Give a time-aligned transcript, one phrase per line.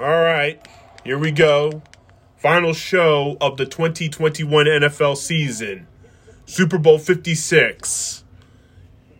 [0.00, 0.64] All right,
[1.02, 1.82] here we go.
[2.36, 5.88] Final show of the 2021 NFL season.
[6.46, 8.22] Super Bowl 56.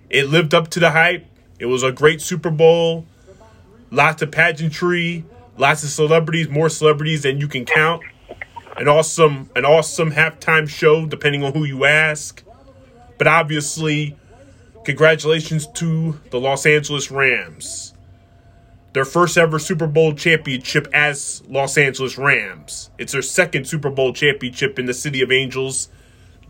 [0.09, 1.27] It lived up to the hype.
[1.59, 3.06] It was a great Super Bowl.
[3.91, 5.25] Lots of pageantry,
[5.56, 8.04] lots of celebrities, more celebrities than you can count.
[8.76, 12.45] An awesome an awesome halftime show depending on who you ask.
[13.19, 14.17] But obviously,
[14.85, 17.95] congratulations to the Los Angeles Rams
[18.98, 22.91] their first ever Super Bowl championship as Los Angeles Rams.
[22.98, 25.88] It's their second Super Bowl championship in the City of Angels,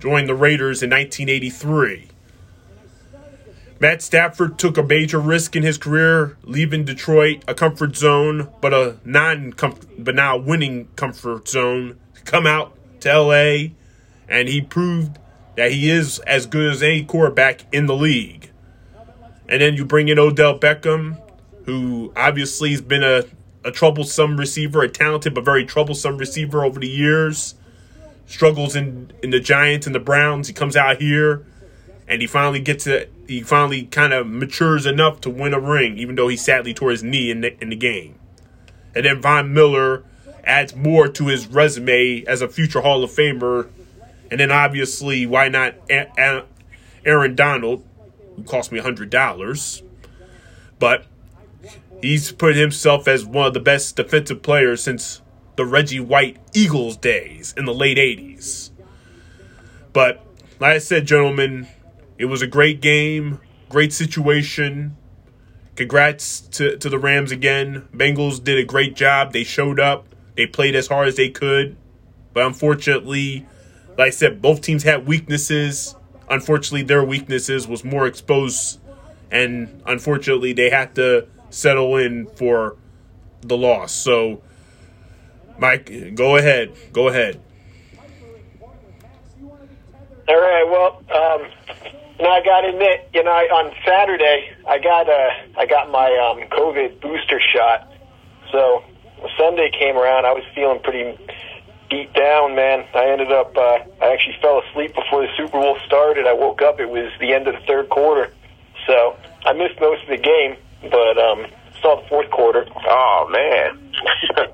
[0.00, 2.08] joined the Raiders in 1983.
[3.80, 8.72] Matt Stafford took a major risk in his career, leaving Detroit, a comfort zone, but
[8.72, 9.52] a non
[9.98, 13.74] but now winning comfort zone, to come out to LA,
[14.26, 15.18] and he proved
[15.56, 18.50] that he is as good as any quarterback in the league.
[19.46, 21.20] And then you bring in Odell Beckham,
[21.68, 23.24] who obviously has been a,
[23.62, 27.56] a troublesome receiver, a talented but very troublesome receiver over the years.
[28.24, 30.48] Struggles in, in the Giants and the Browns.
[30.48, 31.44] He comes out here
[32.08, 33.12] and he finally gets it.
[33.26, 36.90] He finally kind of matures enough to win a ring, even though he sadly tore
[36.90, 38.18] his knee in the, in the game.
[38.94, 40.04] And then Von Miller
[40.44, 43.68] adds more to his resume as a future Hall of Famer.
[44.30, 45.74] And then obviously, why not
[47.04, 47.84] Aaron Donald,
[48.36, 49.82] who cost me $100?
[50.78, 51.04] But
[52.00, 55.20] He's put himself as one of the best defensive players since
[55.56, 58.70] the Reggie White Eagles days in the late 80s.
[59.92, 60.24] But
[60.60, 61.66] like I said, gentlemen,
[62.16, 64.96] it was a great game, great situation.
[65.74, 67.88] Congrats to, to the Rams again.
[67.92, 69.32] Bengals did a great job.
[69.32, 71.76] They showed up, they played as hard as they could.
[72.32, 73.46] But unfortunately,
[73.96, 75.96] like I said, both teams had weaknesses.
[76.30, 78.78] Unfortunately, their weaknesses was more exposed,
[79.30, 82.76] and unfortunately, they had to settle in for
[83.40, 83.92] the loss.
[83.92, 84.42] So,
[85.58, 86.72] Mike, go ahead.
[86.92, 87.40] Go ahead.
[90.28, 90.64] All right.
[90.68, 91.48] Well, um,
[92.20, 95.90] now I got to admit, you know, I, on Saturday I got uh, I got
[95.90, 97.90] my um, COVID booster shot.
[98.52, 98.84] So
[99.38, 101.16] Sunday came around, I was feeling pretty
[101.88, 102.84] beat down, man.
[102.94, 106.26] I ended up uh, I actually fell asleep before the Super Bowl started.
[106.26, 108.32] I woke up; it was the end of the third quarter,
[108.86, 109.16] so
[109.46, 111.46] I missed most of the game but um,
[111.80, 112.66] saw the fourth quarter.
[112.86, 113.92] Oh man,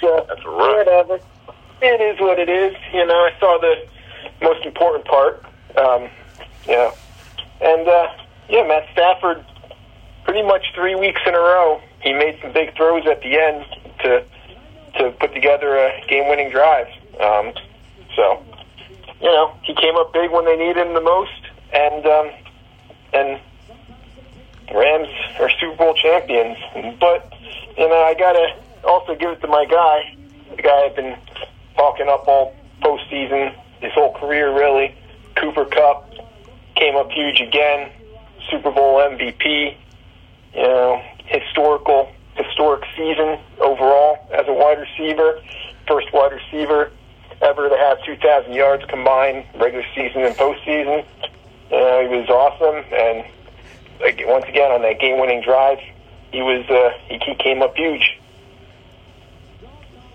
[0.00, 0.76] so that's rough.
[0.76, 1.20] Whatever.
[1.82, 2.74] It is what it is.
[2.92, 3.86] You know, I saw the
[4.42, 5.44] most important part.
[5.76, 6.08] Um,
[6.66, 6.92] yeah,
[7.60, 8.08] and uh,
[8.48, 9.44] yeah, Matt Stafford.
[10.24, 13.66] Pretty much three weeks in a row, he made some big throws at the end
[14.00, 14.24] to
[14.98, 16.86] to put together a game-winning drive.
[17.20, 17.52] Um,
[18.14, 18.42] so,
[19.20, 21.40] you know, he came up big when they needed him the most,
[21.72, 22.30] and um,
[23.12, 23.40] and
[24.72, 25.08] Rams
[25.40, 26.58] are Super Bowl champions.
[27.00, 27.32] But,
[27.76, 28.54] you know, I got to
[28.84, 30.16] also give it to my guy,
[30.56, 31.16] the guy I've been
[31.76, 34.94] talking up all postseason, his whole career, really.
[35.36, 36.12] Cooper Kupp
[36.76, 37.90] came up huge again,
[38.50, 39.76] Super Bowl MVP,
[40.54, 45.40] you know, historical, historic season overall as a wide receiver,
[45.86, 46.90] first wide receiver
[47.42, 51.04] ever to have 2,000 yards combined, regular season and postseason.
[51.70, 51.78] You
[52.10, 53.24] he was awesome, and
[54.00, 55.78] once again on that game-winning drive,
[56.32, 58.18] he was uh, he, he came up huge.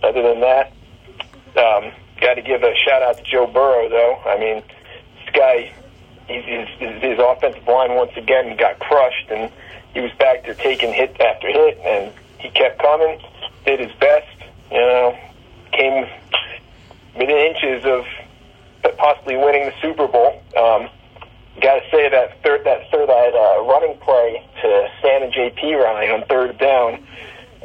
[0.04, 0.72] Other than that,
[1.58, 1.92] um,
[2.22, 4.16] got to give a shout out to Joe Burrow, though.
[4.26, 4.64] I mean,
[5.26, 5.72] this guy,
[6.28, 6.46] he's,
[6.80, 9.52] his, his offensive line once again got crushed, and
[9.94, 13.20] he was back there taking hit after hit, and he kept coming,
[13.66, 14.28] did his best.
[14.72, 15.18] You know,
[15.72, 16.08] came
[17.16, 18.06] within inches of
[18.98, 20.42] possibly winning the Super Bowl.
[20.56, 20.90] Um,
[21.60, 26.28] got to say that third that third that uh, running play to Samaje Perine on
[26.28, 27.06] third down.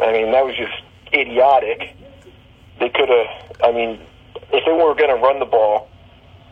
[0.00, 0.74] I mean, that was just
[1.12, 1.94] idiotic.
[2.80, 3.56] They could have.
[3.62, 4.00] I mean,
[4.52, 5.88] if they were going to run the ball,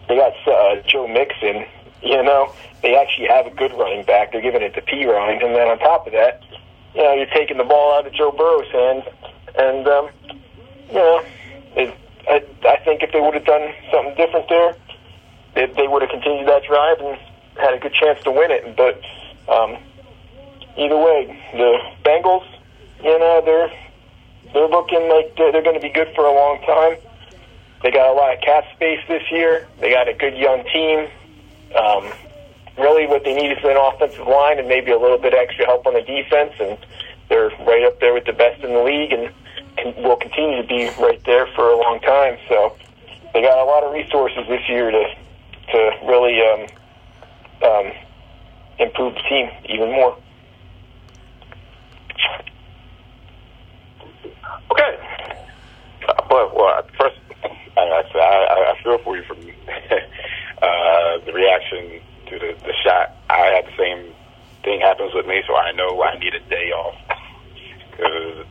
[0.08, 1.64] they got uh, Joe Mixon.
[2.02, 4.32] You know, they actually have a good running back.
[4.32, 6.42] They're giving it to Perine, and then on top of that,
[6.94, 9.04] you know, you're taking the ball out of Joe Burrow's hands,
[9.56, 10.08] and um,
[10.88, 11.24] you know,
[11.76, 11.94] it,
[12.28, 14.76] I, I think if they would have done something different there,
[15.54, 17.18] they, they would have continued that drive and
[17.56, 18.76] had a good chance to win it.
[18.76, 19.00] But
[19.52, 19.76] um,
[20.76, 22.46] either way, the Bengals,
[23.02, 23.70] you know, they're
[24.52, 26.96] they're looking like they're, they're going to be good for a long time.
[27.82, 29.66] They got a lot of cap space this year.
[29.80, 31.08] They got a good young team.
[31.74, 32.12] Um,
[32.78, 35.86] really, what they need is an offensive line and maybe a little bit extra help
[35.86, 36.78] on the defense, and
[37.28, 39.32] they're right up there with the best in the league, and
[39.76, 42.38] can, will continue to be right there for a long time.
[42.48, 42.76] So
[43.32, 45.14] they got a lot of resources this year to
[45.72, 46.66] to really um,
[47.62, 47.92] um,
[48.78, 50.16] improve the team even more.
[54.70, 54.98] Okay.
[56.08, 57.16] Uh, but well, first,
[57.76, 59.38] I, I, I feel for you from
[60.62, 63.16] uh, the reaction to the, the shot.
[63.30, 64.14] I had the same
[64.64, 66.94] thing happens with me, so I know I need a day off
[67.90, 68.46] because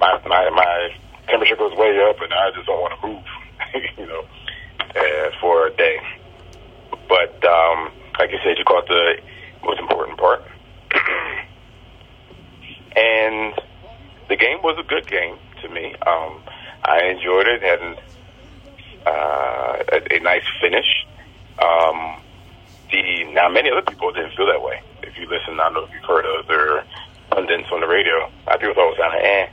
[0.00, 0.90] my my my
[1.28, 3.24] temperature goes way up, and I just don't want to move,
[3.98, 4.24] you know,
[4.80, 5.98] uh, for a day.
[7.08, 9.16] But um, like I said, you caught the
[9.64, 10.42] most important part,
[12.96, 13.54] and
[14.28, 15.94] the game was a good game to me.
[16.06, 16.42] Um,
[16.84, 17.62] I enjoyed it.
[17.62, 17.80] Had
[19.06, 21.06] uh, a, a nice finish.
[21.58, 22.20] Um,
[22.90, 24.80] the now many other people didn't feel that way.
[25.02, 26.84] If you listen, I don't know if you've heard other
[27.30, 28.30] pundits on the radio.
[28.46, 29.46] I people thought it was kind of eh,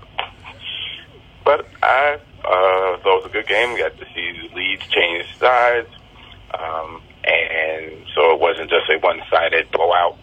[1.43, 3.73] but I uh, thought it was a good game.
[3.73, 5.89] We got to see the leads change sides,
[6.53, 7.01] um,
[8.23, 10.17] so it wasn't just a one-sided blowout,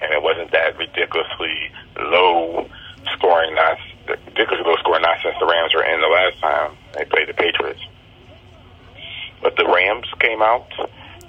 [0.00, 2.66] and it wasn't that ridiculously low
[3.12, 3.84] scoring nonsense.
[4.08, 7.80] Ridiculously low scoring nonsense the Rams were in the last time they played the Patriots.
[9.42, 10.72] But the Rams came out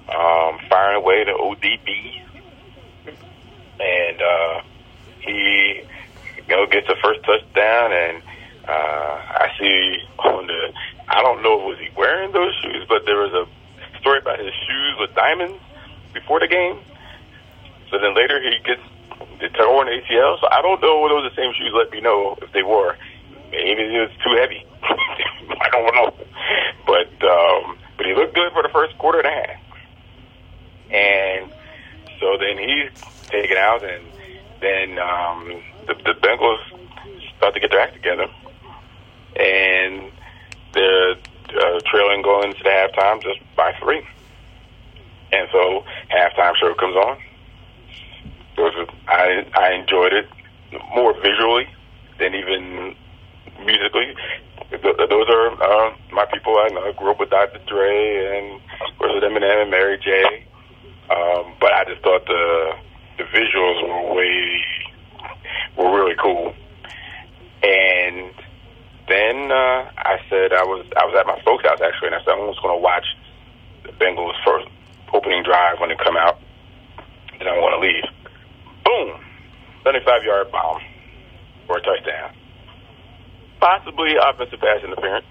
[0.07, 2.21] um, firing away to ODB,
[3.81, 4.61] and uh,
[5.19, 5.83] he
[6.47, 8.23] you know gets the first touchdown, and
[8.65, 10.73] uh, I see on the
[11.09, 14.53] I don't know was he wearing those shoes, but there was a story about his
[14.65, 15.59] shoes with diamonds
[16.13, 16.79] before the game.
[17.89, 18.81] So then later he gets
[19.39, 20.39] the torn ACL.
[20.39, 21.71] So I don't know whether those the same shoes.
[21.73, 22.95] Let me know if they were.
[23.51, 24.65] Maybe it was too heavy.
[24.83, 26.13] I don't know.
[26.85, 29.59] But um, but he looked good for the first quarter and a half.
[30.91, 31.51] And
[32.19, 32.89] so then he's
[33.27, 34.03] taken out, and
[34.59, 36.59] then um, the, the Bengals
[37.37, 38.27] start to get their act together,
[39.35, 40.11] and
[40.73, 44.01] they're uh, trailing going into the halftime just by three.
[45.31, 47.17] And so halftime show comes on.
[48.57, 50.27] It was a, I I enjoyed it
[50.93, 51.67] more visually
[52.19, 52.95] than even
[53.65, 54.15] musically.
[54.71, 56.57] Those are uh, my people.
[56.57, 56.81] I know.
[56.81, 57.59] I grew up with Dr.
[57.67, 60.45] Dre and of course with Eminem and Mary J.
[61.09, 62.73] Um, but I just thought the
[63.17, 64.65] the visuals were way
[65.77, 66.53] were really cool.
[67.63, 68.31] And
[69.07, 72.19] then uh, I said I was I was at my folks' house actually, and I
[72.19, 73.05] said I was going to watch
[73.83, 74.67] the Bengals first
[75.13, 76.39] opening drive when they come out.
[77.37, 78.03] Then I want to leave.
[78.83, 79.19] Boom,
[79.83, 80.81] seventy-five yard bomb
[81.67, 82.35] for a touchdown.
[83.59, 85.25] Possibly offensive pass interference,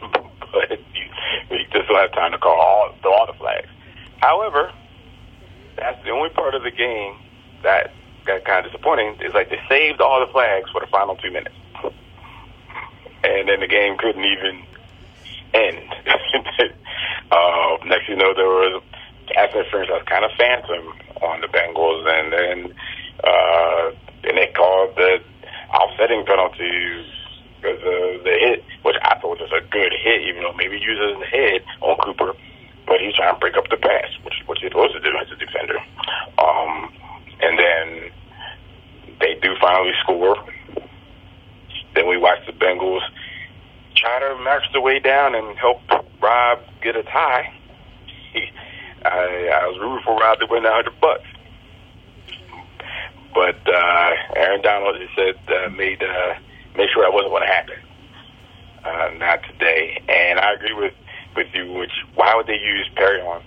[0.52, 1.04] but you,
[1.50, 3.68] you just don't have time to call all, throw all the flags.
[4.18, 4.72] However,
[5.76, 7.16] that's the only part of the game
[7.62, 7.92] that
[8.24, 9.16] got kind of disappointing.
[9.20, 11.54] Is like they saved all the flags for the final two minutes,
[13.24, 14.62] and then the game couldn't even
[15.54, 15.94] end.
[17.30, 18.82] uh, next, you know, there was
[19.34, 20.92] pass interference that was kind of phantom
[21.22, 22.58] on the Bengals, and then
[23.24, 23.90] uh,
[24.24, 25.18] and they called the
[25.72, 27.06] offsetting penalty
[27.60, 31.18] because of the hit, which I thought was a good hit, even though maybe uses
[31.18, 32.36] his head on Cooper
[32.86, 35.26] but he's trying to break up the pass, which what you're supposed to do as
[35.30, 35.78] a defender.
[36.38, 36.92] Um,
[37.42, 38.10] and then
[39.20, 40.36] they do finally score.
[41.94, 43.02] Then we watch the Bengals
[43.96, 45.80] try to march their way down and help
[46.22, 47.52] Rob get a tie.
[49.10, 51.26] He, I, I was rooting for Rob to win a hundred bucks,
[53.34, 56.34] but uh, Aaron Donald just said uh, made uh,
[56.76, 57.78] made sure that wasn't going to happen.
[58.84, 60.94] Uh, not today, and I agree with
[61.34, 63.42] with you, which why would they use Perine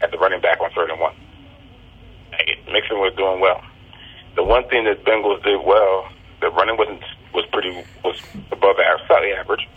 [0.00, 1.14] at the running back on third and one?
[2.70, 3.62] Mixon was doing well.
[4.34, 6.08] The one thing that Bengals did well,
[6.40, 7.02] the running wasn't
[7.32, 7.70] was pretty
[8.04, 9.68] was above average, slightly average,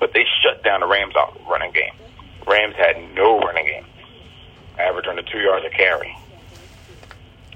[0.00, 1.14] but they shut down the Rams
[1.48, 1.92] running game.
[2.46, 3.84] Rams had no running game,
[4.78, 6.16] average under two yards a carry.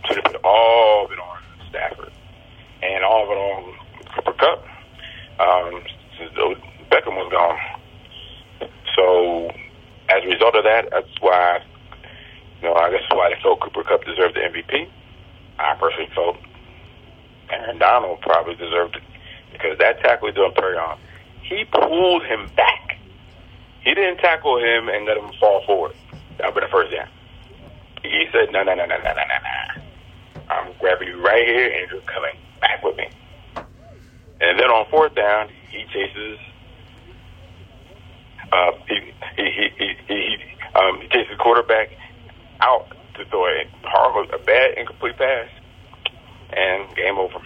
[0.09, 1.39] So they put all of it on
[1.71, 2.13] Stafford
[2.83, 3.75] and all of it on
[4.15, 4.67] Cooper Kupp.
[5.39, 5.83] Um,
[6.91, 7.59] Beckham was gone,
[8.95, 9.51] so
[10.09, 11.61] as a result of that, that's why,
[12.61, 14.89] you know, I guess why they felt Cooper Kupp deserved the MVP.
[15.59, 16.37] I personally felt
[17.51, 19.03] Aaron Donald probably deserved it
[19.53, 20.99] because that tackle he did on Perine,
[21.43, 22.99] he pulled him back.
[23.83, 25.95] He didn't tackle him and let him fall forward.
[31.03, 33.09] You right here and you're coming back with me.
[34.41, 36.39] And then on fourth down, he chases
[38.53, 39.01] uh, he,
[39.37, 40.37] he, he, he, he,
[40.75, 41.89] um, he takes the quarterback
[42.61, 45.49] out to throw a horrible, a bad incomplete pass,
[46.53, 47.41] and game over.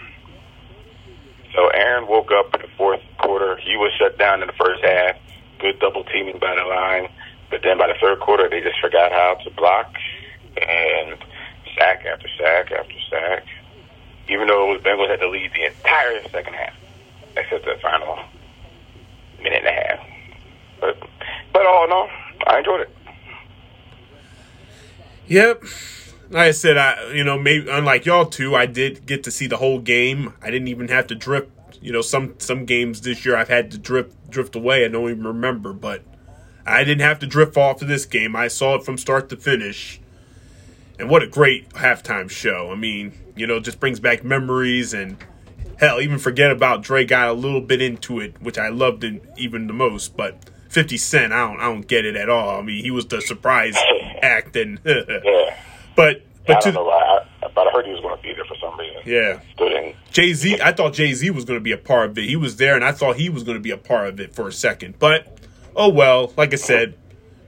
[1.55, 3.57] So Aaron woke up in the fourth quarter.
[3.57, 5.15] He was shut down in the first half.
[5.59, 7.09] Good double teaming by the line,
[7.49, 9.91] but then by the third quarter, they just forgot how to block
[10.61, 11.17] and
[11.77, 13.45] sack after sack after sack.
[14.29, 16.73] Even though it was Bengals had to lead the entire second half,
[17.37, 18.19] except the final
[19.41, 20.07] minute and a half.
[20.81, 21.09] But
[21.53, 22.09] but all in all,
[22.45, 22.89] I enjoyed it.
[25.27, 25.63] Yep.
[26.29, 29.47] Like I said, I you know maybe unlike y'all two, I did get to see
[29.47, 30.33] the whole game.
[30.41, 31.51] I didn't even have to drip.
[31.81, 34.83] You know, some some games this year I've had to drip drift away.
[34.83, 36.03] I don't even remember, but
[36.65, 38.35] I didn't have to drift off of this game.
[38.35, 40.01] I saw it from start to finish.
[40.99, 42.71] And what a great halftime show.
[42.71, 45.17] I mean, you know, just brings back memories and
[45.77, 49.21] hell, even forget about Dre got a little bit into it, which I loved it
[49.37, 50.37] even the most, but
[50.69, 52.57] 50 Cent, I don't I don't get it at all.
[52.57, 53.77] I mean, he was the surprise
[54.21, 55.55] act and Yeah.
[55.95, 58.23] but I but don't to know why, I, but I heard he was going to
[58.23, 59.01] be there for some reason.
[59.05, 59.93] yeah.
[60.11, 62.23] Jay Z, I thought Jay Z was going to be a part of it.
[62.25, 64.33] He was there, and I thought he was going to be a part of it
[64.33, 64.97] for a second.
[64.97, 65.37] But
[65.75, 66.95] oh well, like I said,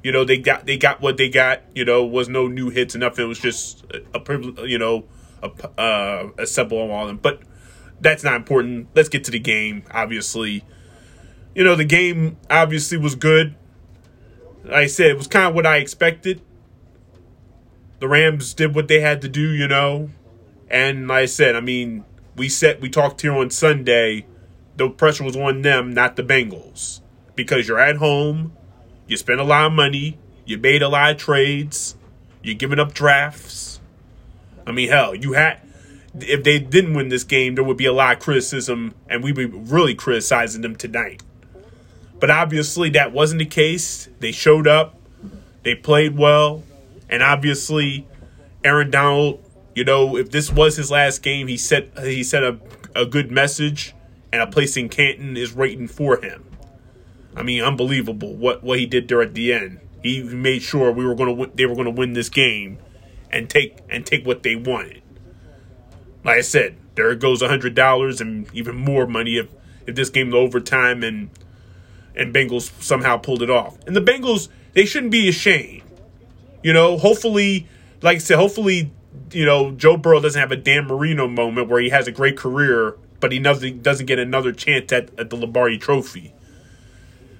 [0.03, 1.62] you know they got they got what they got.
[1.75, 3.25] You know, was no new hits nothing.
[3.25, 4.68] It was just a, a.
[4.68, 5.06] You know,
[5.44, 7.18] a uh, a simple of all them.
[7.18, 7.41] But
[8.00, 8.88] that's not important.
[8.96, 9.84] Let's get to the game.
[9.91, 10.63] Obviously,
[11.56, 13.56] you know the game obviously was good.
[14.63, 16.41] Like I said, it was kind of what I expected.
[18.00, 20.10] The Rams did what they had to do, you know.
[20.70, 24.25] And like I said, I mean, we said we talked here on Sunday.
[24.77, 27.01] The pressure was on them, not the Bengals,
[27.36, 28.53] because you're at home,
[29.09, 31.95] you spent a lot of money, you made a lot of trades,
[32.43, 33.79] you're giving up drafts.
[34.65, 35.61] I mean, hell, you had
[36.21, 39.35] if they didn't win this game, there would be a lot of criticism, and we'd
[39.35, 41.21] be really criticizing them tonight.
[42.19, 44.09] But obviously, that wasn't the case.
[44.19, 44.99] They showed up,
[45.63, 46.63] they played well,
[47.09, 48.07] and obviously,
[48.63, 49.39] Aaron Donald
[49.79, 52.59] you know, if this was his last game, he set he set a,
[52.93, 53.95] a good message,
[54.29, 56.43] and a place in Canton is waiting for him.
[57.39, 59.79] I mean, unbelievable what what he did there at the end.
[60.03, 62.79] He made sure we were going to win, they were going to win this game,
[63.31, 65.01] and take and take what they wanted.
[66.25, 69.48] Like I said, there goes hundred dollars and even more money if
[69.88, 71.29] if this game to overtime and
[72.13, 73.77] and Bengals somehow pulled it off.
[73.88, 75.84] And the Bengals they shouldn't be ashamed.
[76.62, 77.67] You know, hopefully,
[78.01, 78.91] like I said, hopefully
[79.31, 82.36] you know, Joe Burrow doesn't have a Dan Marino moment where he has a great
[82.36, 86.34] career, but he doesn't doesn't get another chance at, at the Lombardi Trophy.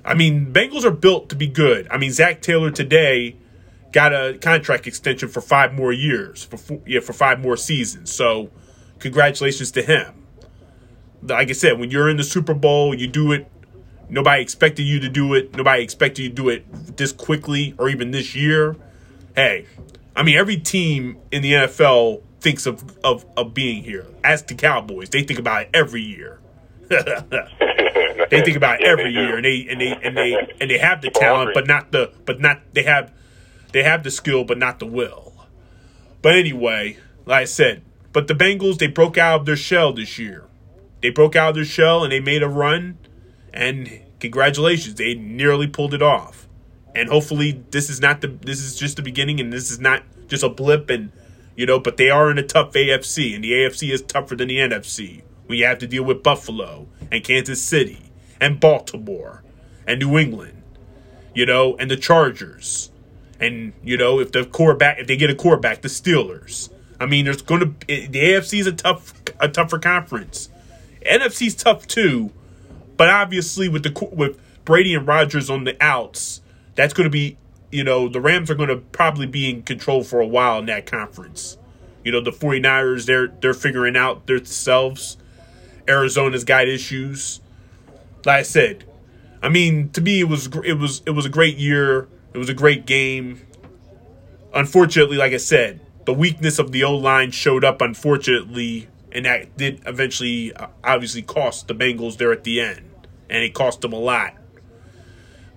[0.06, 1.88] I mean, Bengals are built to be good.
[1.92, 3.36] I mean, Zac Taylor today
[3.92, 8.12] got a contract extension for five more years, for four, yeah, for five more seasons.
[8.12, 8.50] So,
[9.00, 10.26] congratulations to him.
[11.22, 13.50] Like I said, when you're in the Super Bowl, you do it.
[14.10, 15.56] Nobody expected you to do it.
[15.56, 18.76] Nobody expected you to do it this quickly or even this year.
[19.36, 19.66] Hey,
[20.16, 24.08] I mean, every team in the NFL thinks of, of, of being here.
[24.24, 26.40] As the Cowboys, they think about it every year.
[28.30, 30.78] they think about it Yeah, every year, and they and they and they and they
[30.78, 33.12] have the talent, but not the but not they have
[33.72, 35.34] they have the skill, but not the will.
[36.22, 40.18] But anyway, like I said, but the Bengals they broke out of their shell this
[40.20, 40.46] year.
[41.02, 42.98] They broke out of their shell and they made a run,
[43.54, 46.48] and congratulations, they nearly pulled it off.
[46.96, 50.04] And hopefully, this is not the this is just the beginning, and this is not
[50.28, 51.12] just a blip, and
[51.56, 51.80] you know.
[51.80, 55.22] But they are in a tough AFC, and the AFC is tougher than the NFC.
[55.48, 58.09] We have to deal with Buffalo and Kansas City
[58.42, 59.44] and Baltimore
[59.88, 60.62] and New England,
[61.34, 62.92] you know, and the Chargers,
[63.40, 66.70] and you know if the quarterback if they get a quarterback, the Steelers.
[67.00, 70.50] I mean, there's going to eh, the AFC is a tough a tougher conference.
[71.06, 72.32] NFC's tough too,
[72.98, 76.42] but obviously with the with Brady and Rodgers on the outs,
[76.76, 77.38] that's going to be
[77.72, 80.66] you know the Rams are going to probably be in control for a while in
[80.66, 81.58] that conference.
[82.04, 85.18] You know the 49ers they're they're figuring out themselves.
[85.88, 87.42] Arizona's got issues.
[88.26, 88.86] Like I said,
[89.42, 92.08] I mean to me it was it was it was a great year.
[92.34, 93.42] It was a great game.
[94.54, 97.82] Unfortunately, like I said, the weakness of the O line showed up.
[97.82, 102.82] Unfortunately, and that did eventually uh, obviously cost the Bengals there at the end,
[103.30, 104.34] and it cost them a lot.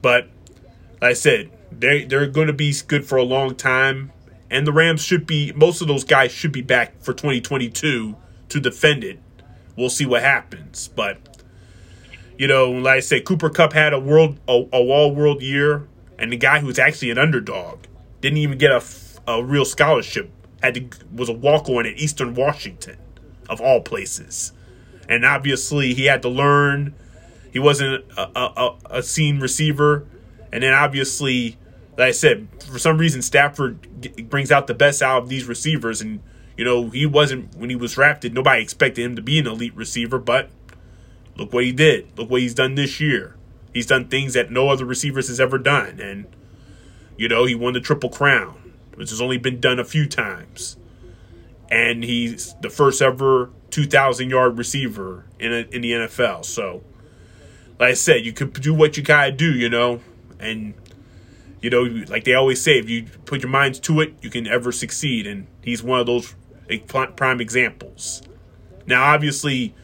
[0.01, 0.29] But
[1.01, 4.13] like I said, they they're going to be good for a long time,
[4.51, 5.53] and the Rams should be.
[5.53, 8.17] Most of those guys should be back for 2022
[8.49, 9.19] to defend it.
[9.77, 11.32] We'll see what happens, but
[12.43, 15.87] you know, like I said, Cooper Kupp had a world a, a all world year,
[16.19, 17.85] and the guy who was actually an underdog
[18.21, 18.83] didn't even get a,
[19.29, 20.29] a real scholarship.
[20.61, 22.97] Had to was a walk on at Eastern Washington,
[23.49, 24.53] of all places,
[25.09, 26.97] and obviously he had to learn.
[27.53, 30.05] He wasn't a, a, a, seen receiver,
[30.53, 31.59] and then obviously,
[31.97, 35.45] like I said, for some reason Stafford g- brings out the best out of these
[35.45, 36.19] receivers, and
[36.57, 38.35] you know he wasn't when he was drafted.
[38.35, 40.51] Nobody expected him to be an elite receiver, but
[41.37, 42.17] look what he did.
[42.17, 43.37] Look what he's done this year.
[43.73, 46.27] He's done things that no other receivers has ever done, and
[47.17, 50.77] you know he won the triple crown, which has only been done a few times,
[51.71, 56.45] and he's the first ever two thousand yard receiver in a, in the NFL.
[56.45, 56.83] So,
[57.79, 60.01] like I said, you could do what you gotta do, you know,
[60.39, 60.75] and
[61.63, 64.47] you know, like they always say, if you put your minds to it, you can
[64.49, 65.27] ever succeed.
[65.27, 66.35] And he's one of those
[67.17, 68.21] prime examples.
[68.87, 69.75] Now, obviously,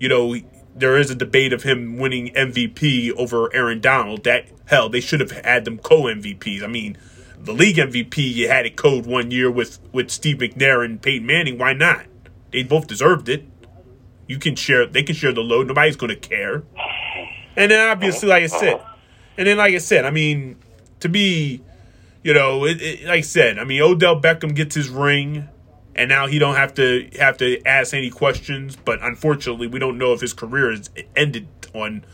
[0.00, 0.34] you know,
[0.80, 4.24] there is a debate of him winning MVP over Aaron Donald.
[4.24, 6.62] That hell, they should have had them co MVPs.
[6.62, 6.96] I mean,
[7.38, 11.26] the league MVP, you had it code one year with with Steve McNair and Peyton
[11.26, 11.58] Manning.
[11.58, 12.06] Why not?
[12.50, 13.44] They both deserved it.
[14.26, 14.86] You can share.
[14.86, 15.68] They can share the load.
[15.68, 16.64] Nobody's going to care.
[17.56, 18.80] And then obviously, like I said,
[19.36, 20.56] and then like I said, I mean,
[21.00, 21.62] to be,
[22.22, 25.48] you know, it, it, like I said, I mean, Odell Beckham gets his ring,
[25.94, 28.76] and now he don't have to have to ask any questions.
[28.76, 32.04] But unfortunately, we don't know if his career is ended on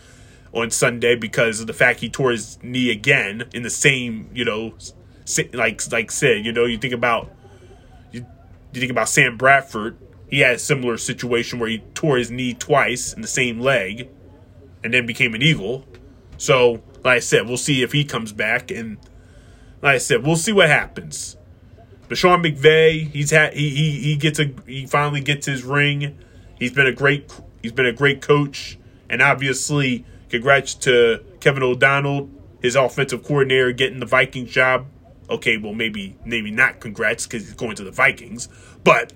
[0.53, 4.45] on Sunday because of the fact he tore his knee again in the same, you
[4.45, 4.75] know,
[5.53, 7.31] like like said, you know, you think about
[8.13, 8.27] you,
[8.73, 9.99] you think about Sam Bradford.
[10.29, 14.09] He had a similar situation where he tore his knee twice in the same leg,
[14.83, 15.85] and then became an Eagle.
[16.39, 18.99] So, like I said, we'll see if he comes back, and
[19.83, 21.36] like I said, we'll see what happens.
[22.15, 26.17] Sean McVay, he's had he he he gets a he finally gets his ring.
[26.59, 27.33] He's been a great
[27.63, 28.79] he's been a great coach,
[29.11, 32.31] and obviously, congrats to Kevin O'Connell,
[32.63, 34.87] his offensive coordinator, getting the Vikings job.
[35.29, 38.49] Okay, well maybe maybe not congrats because he's going to the Vikings,
[38.85, 39.13] but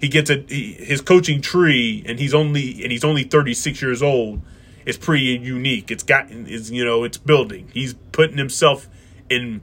[0.00, 3.80] he gets a he, his coaching tree, and he's only and he's only thirty six
[3.80, 4.42] years old.
[4.84, 5.90] It's pretty unique.
[5.90, 7.70] It's got is you know it's building.
[7.72, 8.88] He's putting himself
[9.30, 9.62] in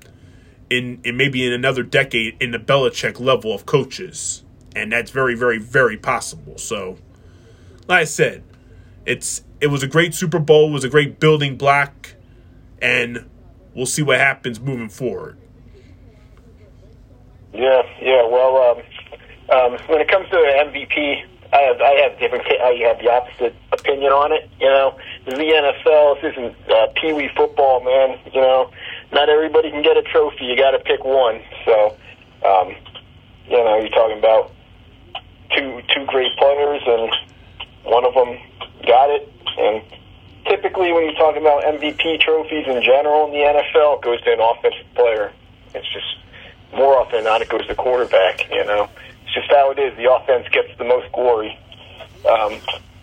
[0.74, 4.44] in in maybe in another decade in the Belichick level of coaches,
[4.76, 6.58] and that's very very very possible.
[6.58, 6.98] So,
[7.88, 8.44] like I said,
[9.06, 10.70] it's it was a great Super Bowl.
[10.70, 12.16] It was a great building block,
[12.82, 13.30] and
[13.76, 15.38] we'll see what happens moving forward.
[17.54, 18.26] Yeah, yeah.
[18.28, 18.78] Well, um,
[19.56, 22.46] um, when it comes to MVP, I have I have different.
[22.48, 24.50] I have the opposite opinion on it.
[24.60, 26.22] You know, the NFL.
[26.22, 28.20] This isn't uh, Pee Wee football, man.
[28.34, 28.72] You know,
[29.14, 30.46] not everybody can get a trophy.
[30.46, 31.42] You got to pick one.
[31.66, 31.98] So,
[32.46, 32.76] um,
[33.46, 34.52] you know, you're talking about
[35.56, 37.12] two two great players, and
[37.84, 38.38] one of them
[38.86, 39.32] got it.
[39.58, 39.84] And
[40.48, 44.34] typically, when you're talking about MVP trophies in general in the NFL, it goes to
[44.34, 45.32] an offensive player.
[45.76, 46.18] It's just
[46.76, 48.50] more often than not, it goes to quarterback.
[48.50, 48.90] You know,
[49.24, 49.96] it's just how it is.
[49.98, 51.58] The offense gets the most glory.
[52.28, 52.60] Um,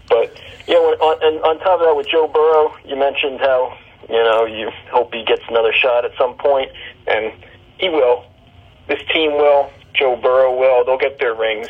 [0.09, 3.79] but yeah, on, and on top of that, with Joe Burrow, you mentioned how
[4.11, 6.71] you know you hope he gets another shot at some point,
[7.07, 7.33] and
[7.79, 8.25] he will.
[8.89, 9.71] This team will.
[9.95, 10.85] Joe Burrow will.
[10.85, 11.69] They'll get their rings,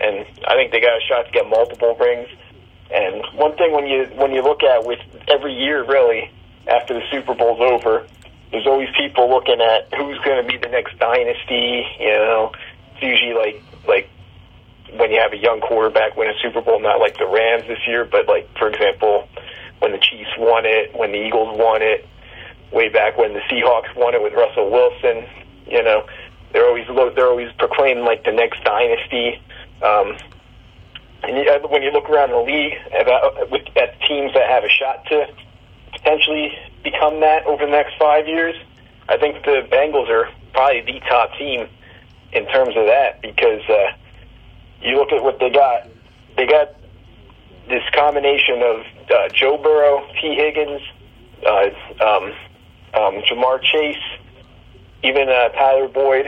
[0.00, 2.28] and I think they got a shot to get multiple rings.
[2.90, 6.30] And one thing when you when you look at with every year, really,
[6.66, 8.06] after the Super Bowl's over,
[8.50, 11.84] there's always people looking at who's going to be the next dynasty.
[12.00, 12.52] You know,
[12.94, 14.10] it's usually like like
[14.96, 17.80] when you have a young quarterback win a Super Bowl, not like the Rams this
[17.86, 19.28] year, but like for example,
[19.80, 22.06] when the Chiefs won it, when the Eagles won it,
[22.72, 25.24] way back when the Seahawks won it with Russell Wilson.
[25.66, 26.06] You know,
[26.52, 29.40] they're always they're always proclaimed like the next dynasty.
[29.82, 30.16] Um,
[31.22, 34.48] and you, uh, when you look around the league at, uh, with, at teams that
[34.48, 35.26] have a shot to
[35.92, 38.54] potentially become that over the next five years,
[39.08, 41.68] I think the Bengals are probably the top team
[42.32, 43.92] in terms of that because uh,
[44.80, 45.88] you look at what they got.
[46.36, 46.74] They got
[47.68, 50.82] this combination of uh, Joe Burrow, Tee Higgins,
[51.46, 51.70] uh,
[52.04, 52.32] um,
[52.94, 53.96] um, Ja'Marr Chase,
[55.02, 56.26] even uh, Tyler Boyd.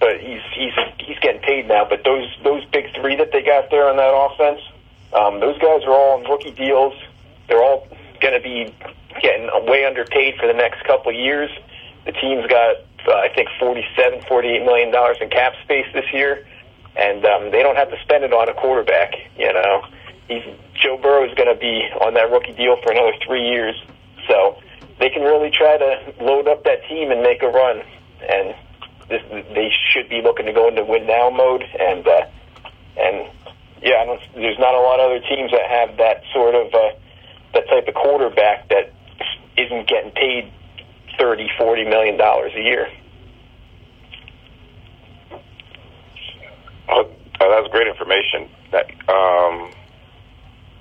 [0.00, 1.86] But he's he's he's getting paid now.
[1.88, 4.60] But those those big three that they got there on that offense,
[5.14, 6.94] um, those guys are all on rookie deals.
[7.48, 7.86] They're all
[8.20, 8.74] going to be
[9.22, 11.50] getting way underpaid for the next couple of years.
[12.04, 12.76] The team's got,
[13.08, 16.46] uh, I think, forty-seven, forty-eight million dollars in cap space this year,
[16.96, 19.14] and um, they don't have to spend it on a quarterback.
[19.38, 19.86] You know,
[20.28, 20.42] he's
[20.74, 23.74] Joe Burrow is going to be on that rookie deal for another three years,
[24.28, 24.58] so
[24.98, 27.82] they can really try to load up that team and make a run.
[28.28, 28.54] And
[29.08, 29.22] this,
[29.54, 31.62] they should be looking to go into win now mode.
[31.62, 32.26] And uh,
[32.96, 33.30] and
[33.82, 36.72] yeah, I don't, there's not a lot of other teams that have that sort of
[36.74, 36.90] uh,
[37.54, 38.92] that type of quarterback that
[39.56, 40.52] isn't getting paid
[41.18, 42.88] thirty, forty million dollars a year.
[46.88, 47.10] Oh,
[47.40, 48.48] that's great information.
[48.72, 49.70] That um,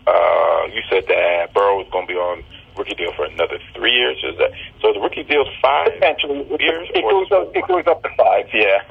[0.07, 2.43] uh, you said that Burrow is going to be on
[2.77, 4.17] rookie deal for another three years.
[4.23, 4.93] Is that so?
[4.93, 6.89] The rookie deal's five Essentially, years.
[6.93, 7.55] It goes up.
[7.55, 8.47] It goes up to five.
[8.53, 8.83] Yeah.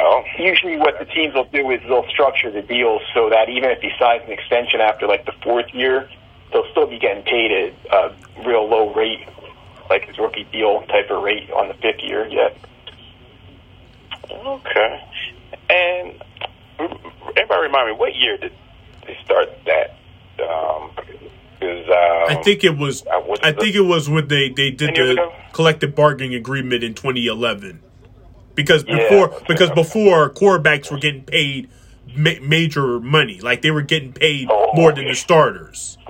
[0.00, 3.70] Oh, Usually, what the teams will do is they'll structure the deals so that even
[3.70, 6.08] if he signs an extension after like the fourth year,
[6.52, 8.14] they'll still be getting paid at a
[8.46, 9.28] real low rate,
[9.90, 12.26] like his rookie deal type of rate on the fifth year.
[12.26, 12.56] Yet.
[14.30, 15.04] okay.
[15.68, 16.22] And
[17.36, 18.52] everybody remind me, what year did
[19.06, 19.96] they start that?
[20.42, 20.90] Um,
[21.60, 24.94] is um, I think it was I I think it was when they they did
[24.94, 27.82] the collective bargaining agreement in 2011.
[28.54, 31.70] Because before, yeah, because before quarterbacks were getting paid
[32.14, 35.98] ma- major money, like they were getting paid oh, more than the starters.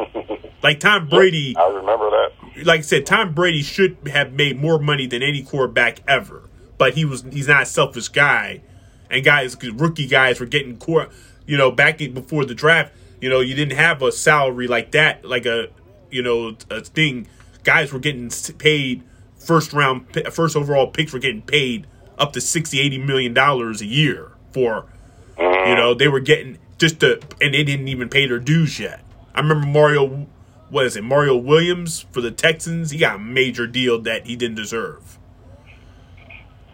[0.62, 2.66] Like Tom Brady, I remember that.
[2.66, 6.94] Like I said, Tom Brady should have made more money than any quarterback ever, but
[6.94, 8.60] he was he's not a selfish guy,
[9.10, 11.08] and guys, rookie guys were getting core,
[11.46, 12.92] you know, back before the draft.
[13.20, 15.68] You know, you didn't have a salary like that, like a
[16.10, 17.26] you know a thing.
[17.62, 19.02] Guys were getting paid
[19.40, 21.86] first round, first overall picks were getting paid
[22.18, 24.86] up to 60, 80 million dollars a year for,
[25.38, 29.02] you know, they were getting just to, and they didn't even pay their dues yet.
[29.34, 30.26] I remember Mario,
[30.68, 32.90] what is it, Mario Williams for the Texans?
[32.90, 35.18] He got a major deal that he didn't deserve.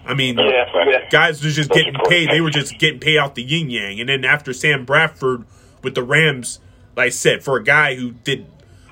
[0.06, 2.30] I mean, yeah, guys were just getting paid.
[2.30, 4.00] They were just getting paid out the yin yang.
[4.00, 5.44] And then after Sam Bradford
[5.82, 6.60] with the Rams,
[6.96, 8.46] like I said, for a guy who did,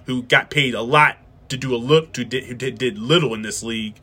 [0.06, 3.32] who got paid a lot to do a look to did, who did, did little
[3.32, 3.94] in this league,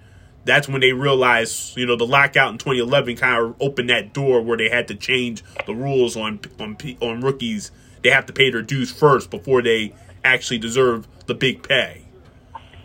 [0.46, 4.42] that's when they realized, you know, the lockout in 2011 kind of opened that door
[4.42, 7.72] where they had to change the rules on on on rookies.
[8.04, 9.94] They have to pay their dues first before they
[10.24, 12.04] actually deserve the big pay.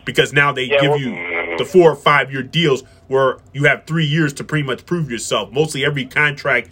[0.05, 1.15] Because now they yeah, give well, you
[1.57, 5.09] the four or five year deals where you have three years to pretty much prove
[5.09, 5.51] yourself.
[5.51, 6.69] Mostly every contract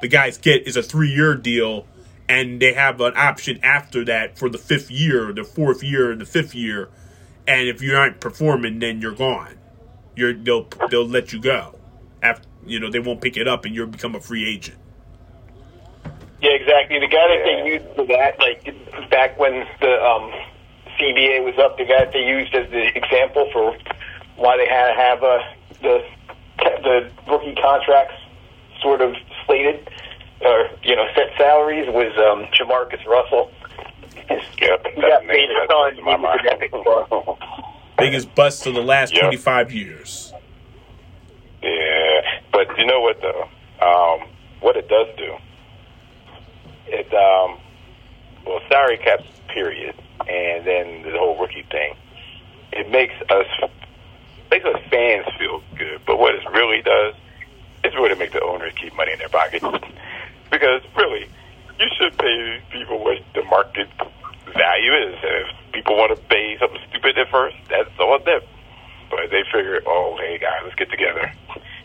[0.00, 1.86] the guys get is a three year deal,
[2.28, 6.20] and they have an option after that for the fifth year, the fourth year, and
[6.20, 6.88] the fifth year.
[7.46, 9.58] And if you aren't performing, then you're gone
[10.18, 11.78] you're they'll they'll let you go.
[12.22, 14.78] After you know they won't pick it up and you'll become a free agent.
[16.42, 16.98] Yeah, exactly.
[16.98, 20.30] The guy that they used for that, like back when the um,
[20.98, 23.76] CBA was up, the guy that they used as the example for
[24.38, 25.38] why they had to have uh,
[25.82, 26.04] the
[26.82, 28.14] the rookie contracts
[28.80, 29.88] sort of slated
[30.40, 33.50] or you know set salaries was um, JaMarcus Russell.
[34.60, 37.36] Yep, he got paid a ton.
[37.98, 39.22] biggest bust of the last yep.
[39.22, 40.32] 25 years.
[41.62, 42.20] Yeah,
[42.52, 43.48] but you know what though?
[43.80, 44.28] Um,
[44.60, 45.36] what it does do,
[46.86, 47.58] it um,
[48.46, 51.94] well, salary cap period, and then the whole rookie thing.
[52.72, 53.46] It makes us
[54.50, 57.14] makes us fans feel good, but what it really does
[57.84, 59.64] is really make the owners keep money in their pockets.
[60.50, 61.28] because really,
[61.78, 63.88] you should pay people what the market
[64.56, 65.14] value is.
[65.22, 68.40] And If people want to pay something stupid at first, that's all them.
[69.10, 71.32] But they figure, oh, hey guys, let's get together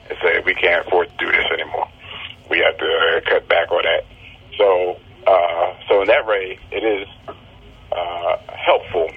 [0.09, 1.87] and say we can't afford to do this anymore.
[2.49, 4.05] We have to uh, cut back on that.
[4.57, 7.07] So, uh, so in that way, it is
[7.91, 9.09] uh, helpful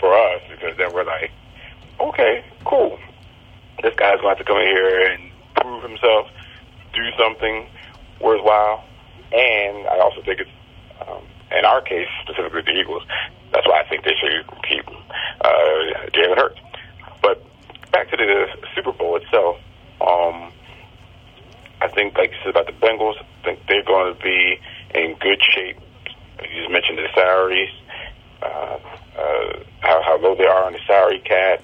[0.00, 1.30] for us because then we're like,
[2.00, 2.98] okay, cool.
[3.82, 5.30] This guy's going to have to come in here and
[5.60, 6.28] prove himself,
[6.94, 7.68] do something
[8.18, 8.82] worthwhile,
[9.32, 10.50] and I also think it's
[11.04, 13.02] um, in our case, specifically the Eagles,
[13.52, 16.60] that's why I think they should keep uh, Jalen Hurts.
[17.20, 17.44] But
[17.92, 19.56] back to the Super Bowl itself,
[20.00, 20.52] um,
[21.82, 24.58] I think, like you said about the Bengals, I think they're going to be
[24.94, 25.76] in good shape.
[26.40, 27.70] You just mentioned the salaries,
[28.40, 28.78] uh,
[29.18, 31.62] uh, how, how low they are on the salary cap.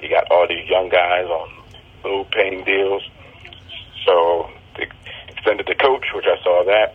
[0.00, 1.48] You got all these young guys on
[2.04, 3.02] low paying deals.
[4.04, 4.88] So they
[5.28, 6.94] extended the coach, which I saw that.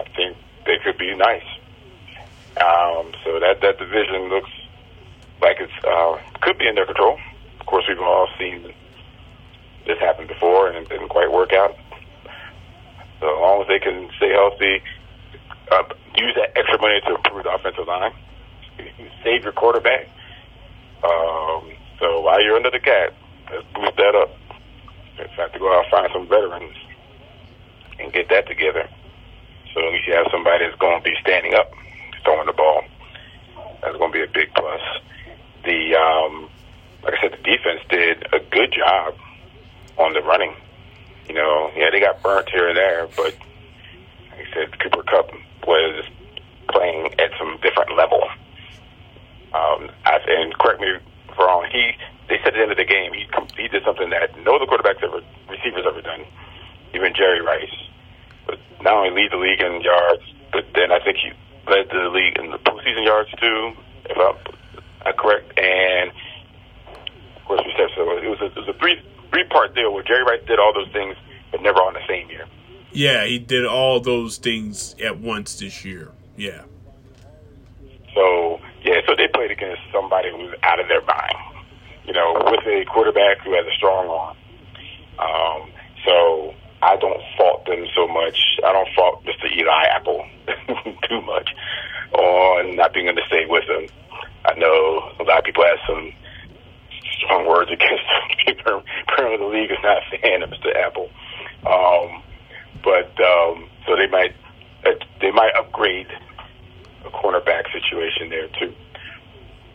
[0.00, 1.44] I think they could be nice.
[2.56, 4.50] Um, so that that division looks
[5.42, 7.18] like it's uh, could be in their control.
[7.60, 8.72] Of course, we've all seen
[9.86, 11.76] this happen before, and it didn't quite work out.
[13.20, 14.82] So as long as they can stay healthy,
[15.72, 15.82] uh,
[16.16, 18.12] use that extra money to improve the offensive line,
[19.24, 20.08] save your quarterback.
[21.04, 23.12] Um, so while you're under the cap,
[23.52, 24.30] let's boost that up.
[25.18, 26.76] Let's have to go out and find some veterans
[28.00, 28.88] and get that together.
[29.74, 31.72] So least you have somebody that's going to be standing up,
[32.24, 32.82] throwing the ball.
[33.82, 34.80] That's going to be a big plus.
[35.64, 36.48] The um,
[37.02, 39.14] like I said, the defense did a good job
[39.98, 40.54] on the running.
[41.28, 43.34] You know, yeah, they got burnt here and there, but
[44.30, 45.30] like I said, Cooper Kupp
[45.66, 46.04] was
[46.68, 48.22] playing at some different level.
[49.54, 51.66] Um, and correct me if I'm wrong.
[51.70, 51.92] He
[52.28, 54.66] they said at the end of the game he he did something that no other
[54.66, 56.26] quarterbacks ever receivers ever done,
[56.92, 57.84] even Jerry Rice
[58.46, 61.32] but not only lead the league in yards, but then I think he
[61.70, 63.72] led the league in the postseason yards too,
[64.06, 65.58] if I'm correct.
[65.58, 66.10] And
[67.36, 68.02] of course, we said so.
[68.18, 68.96] It was a, it was a three
[69.30, 71.16] three part deal where Jerry Rice did all those things,
[71.50, 72.46] but never on the same year.
[72.92, 76.12] Yeah, he did all those things at once this year.
[76.36, 76.62] Yeah.
[78.14, 79.82] So yeah, so they played against
[80.14, 81.36] somebody who's out of their mind.
[82.06, 84.36] You know, with a quarterback who has a strong arm.
[85.18, 85.70] Um,
[86.04, 88.36] so I don't fault them so much.
[88.64, 89.50] I don't fault Mr.
[89.50, 90.26] Eli Apple
[91.08, 91.48] too much
[92.12, 93.86] on not being able to stay with them.
[94.44, 96.12] I know a lot of people have some
[97.16, 98.04] strong words against
[98.46, 98.82] him.
[99.08, 100.76] Apparently, the league is not a fan of Mr.
[100.76, 101.08] Apple.
[101.64, 102.22] Um,
[102.84, 104.36] but um, so they might
[104.84, 104.90] uh,
[105.22, 106.08] they might upgrade
[107.06, 108.74] a cornerback situation there too.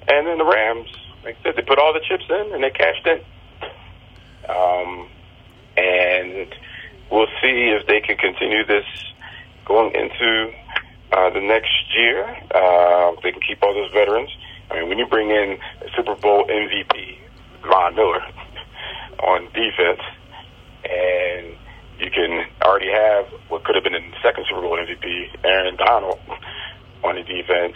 [0.10, 0.89] And then the Rams,
[1.24, 3.22] like I said, they put all the chips in and they cashed in.
[4.50, 5.08] Um,
[5.78, 6.48] and
[7.12, 8.86] we'll see if they can continue this
[9.65, 10.52] going into
[11.12, 12.26] uh, the next year.
[12.54, 14.30] Uh, they can keep all those veterans.
[14.72, 15.60] I mean, when you bring in
[15.95, 17.17] Super Bowl MVP,
[17.67, 18.22] Von Miller,
[19.24, 20.02] on defense,
[20.86, 21.56] and
[22.00, 26.19] you can already have what could have been the second Super Bowl MVP, Aaron Donald,
[27.04, 27.76] on the defense,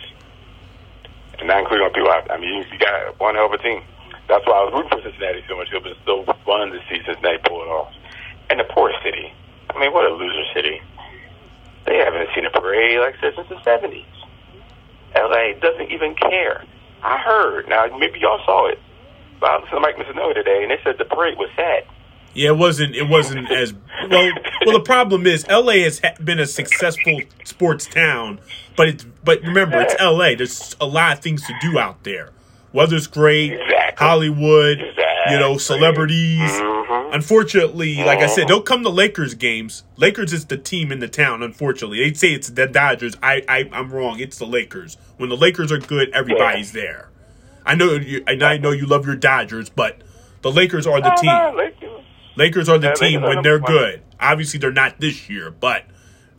[1.39, 2.11] and not including on people.
[2.11, 3.81] I mean, you got one hell of a team.
[4.27, 5.67] That's why I was rooting for Cincinnati so much.
[5.71, 7.93] It was so fun to see Cincinnati pull it off.
[8.49, 9.33] And the poor city.
[9.69, 10.81] I mean, what a loser city.
[11.85, 14.05] They haven't seen a parade like this since the 70s.
[15.15, 16.63] LA doesn't even care.
[17.03, 17.67] I heard.
[17.67, 18.79] Now, maybe y'all saw it.
[19.39, 21.83] But I listened to Mike Missanelli today, and they said the parade was sad.
[22.33, 22.95] Yeah, it wasn't.
[22.95, 23.73] It wasn't as
[24.09, 24.31] well.
[24.65, 28.39] Well, the problem is, LA has been a successful sports town,
[28.75, 30.35] but it's but remember, it's LA.
[30.35, 32.31] There's a lot of things to do out there.
[32.71, 34.05] Weather's great, exactly.
[34.05, 35.33] Hollywood, exactly.
[35.33, 36.39] you know, celebrities.
[36.39, 37.13] Mm-hmm.
[37.13, 39.83] Unfortunately, like I said, don't come to Lakers games.
[39.97, 41.43] Lakers is the team in the town.
[41.43, 43.15] Unfortunately, they say it's the Dodgers.
[43.21, 44.19] I, I I'm wrong.
[44.19, 44.97] It's the Lakers.
[45.17, 46.81] When the Lakers are good, everybody's yeah.
[46.81, 47.09] there.
[47.65, 50.01] I know, you, and I know you love your Dodgers, but
[50.41, 51.31] the Lakers are the no, team.
[51.31, 51.92] No, Lakers.
[52.35, 54.01] Lakers are the Yeah, team when they're good.
[54.19, 55.83] Obviously, they're not this year, but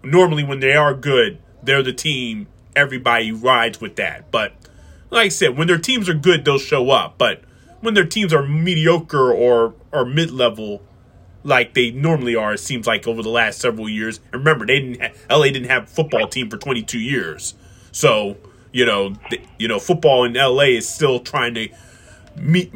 [0.02, 2.46] normally when they are good, they're the team.
[2.74, 4.30] Everybody rides with that.
[4.30, 4.52] But
[5.10, 7.18] like I said, when their teams are good, they'll show up.
[7.18, 7.42] But
[7.80, 10.82] when their teams are mediocre or or mid level,
[11.44, 14.18] like they normally are, it seems like over the last several years.
[14.32, 15.00] And remember, they didn't.
[15.00, 17.54] Ha- LA didn't have a football team for 22 years,
[17.92, 18.36] so
[18.72, 21.68] you know, th- you know, football in LA is still trying to
[22.36, 22.72] meet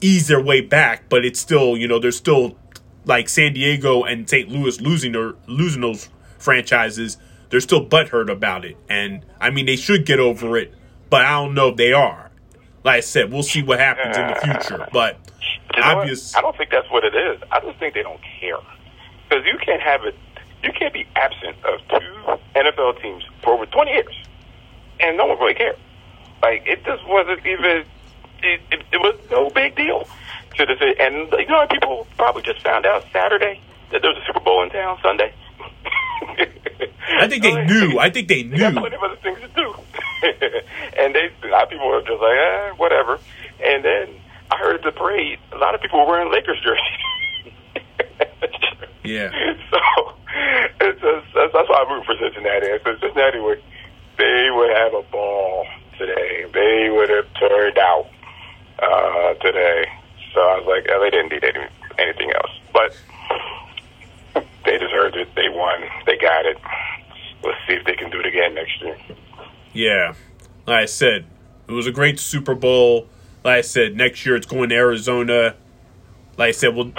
[0.00, 2.56] ease their way back, but it's still, you know, there's still
[3.04, 4.48] like San Diego and St.
[4.48, 7.16] Louis losing their losing those franchises.
[7.50, 10.74] They're still butthurt about it, and I mean they should get over it,
[11.08, 12.30] but I don't know if they are.
[12.84, 15.18] Like I said, we'll see what happens in the future, but
[15.74, 16.32] You know what?
[16.36, 17.40] I don't think that's what it is.
[17.50, 18.58] I just think they don't care.
[19.28, 20.14] Because you can't have it.
[20.62, 24.14] You can't be absent of two NFL teams for over 20 years,
[25.00, 25.76] and no one really cared.
[26.42, 27.84] Like it just wasn't even.
[28.42, 30.06] It, it, it was no big deal
[30.56, 33.60] to the and you know people probably just found out Saturday
[33.92, 35.32] that there was a Super Bowl in town Sunday.
[37.20, 37.98] I think they knew.
[37.98, 38.80] I think they They got knew.
[38.80, 39.74] plenty of other things to do.
[40.98, 43.18] and they, a lot of people were just like, eh, whatever.
[43.64, 44.08] And then
[44.50, 47.04] I heard at the parade, a lot of people were wearing Lakers jerseys.
[49.04, 49.30] Yeah.
[49.70, 49.78] So
[50.82, 52.66] it's that's, that's why I root for Cincinnati.
[52.84, 53.62] So Cincinnati would,
[54.18, 56.44] they would have a ball today.
[56.52, 58.06] They would have turned out
[58.78, 59.84] uh, today.
[60.34, 61.66] So I was like, oh, they didn't need any,
[61.98, 62.50] anything else.
[62.72, 62.96] But
[64.64, 65.28] they deserved it.
[65.34, 65.80] They won.
[66.06, 66.56] They got it.
[67.42, 68.96] Let's see if they can do it again next year.
[69.72, 70.14] Yeah.
[70.66, 71.26] Like I said,
[71.68, 73.06] it was a great Super Bowl.
[73.44, 75.54] Like I said, next year it's going to Arizona.
[76.36, 76.92] Like I said, will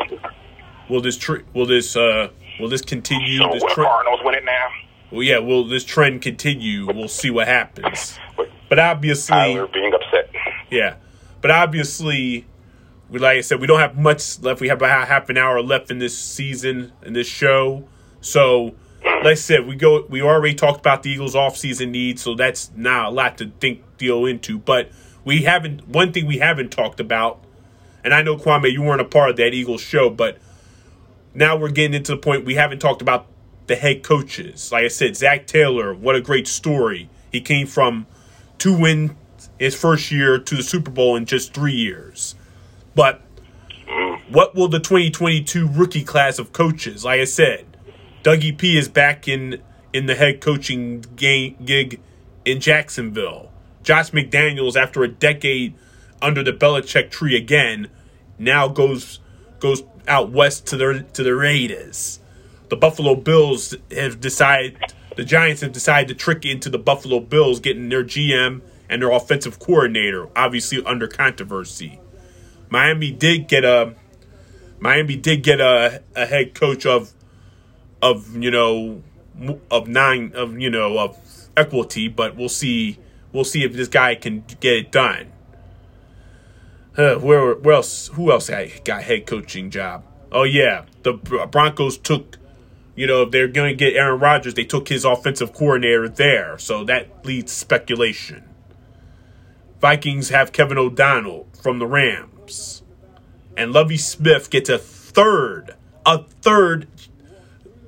[0.89, 3.39] will this tr- will this uh will this continue?
[3.39, 4.67] So This will tre- Cardinals win it now?
[5.11, 6.87] well, yeah, will this trend continue?
[6.87, 8.17] We'll see what happens.
[8.37, 10.31] But But obviously, Tyler being upset.
[10.71, 10.95] yeah.
[11.41, 12.45] But obviously,
[13.09, 14.61] we like I said, we don't have much left.
[14.61, 17.87] We have about half an hour left in this season in this show.
[18.21, 20.05] So, like I said, we go.
[20.09, 23.83] We already talked about the Eagles' offseason needs, so that's not a lot to think
[23.97, 24.59] deal into.
[24.59, 24.91] But
[25.23, 25.87] we haven't.
[25.87, 27.43] One thing we haven't talked about,
[28.03, 30.37] and I know Kwame, you weren't a part of that Eagles show, but
[31.33, 33.27] now we're getting into the point we haven't talked about
[33.67, 34.71] the head coaches.
[34.71, 37.09] Like I said, Zac Taylor, what a great story.
[37.31, 38.07] He came from
[38.57, 39.15] two win
[39.59, 42.35] his first year to the Super Bowl in just three years.
[42.95, 43.21] But
[44.29, 47.03] what will the 2022 rookie class of coaches?
[47.03, 47.65] Like I said,
[48.23, 51.99] Dougie P is back in in the head coaching game, gig
[52.45, 53.51] in Jacksonville.
[53.81, 55.73] Josh McDaniels, after a decade
[56.21, 57.89] under the Belichick tree again,
[58.37, 59.19] now goes
[59.59, 62.19] goes out west to the to the Raiders.
[62.69, 64.77] The Buffalo Bills have decided
[65.15, 69.11] the Giants have decided to trick into the Buffalo Bills, getting their GM and their
[69.11, 71.99] offensive coordinator, obviously under controversy.
[72.69, 73.95] Miami did get a
[74.79, 77.13] Miami did get a, a head coach of
[78.01, 79.03] of you know
[79.69, 81.17] of nine of you know of
[81.55, 82.97] equity, but we'll see
[83.31, 85.31] we'll see if this guy can get it done.
[86.97, 88.07] Uh, where where else?
[88.13, 88.49] Who else
[88.83, 90.03] got head coaching job?
[90.31, 92.37] Oh yeah, the Broncos took.
[92.95, 96.57] You know, if they're going to get Aaron Rodgers, they took his offensive coordinator there,
[96.57, 98.48] so that leads speculation.
[99.79, 102.83] Vikings have Kevin O'Connell from the Rams.
[103.55, 106.87] And Lovie Smith gets a third, a third,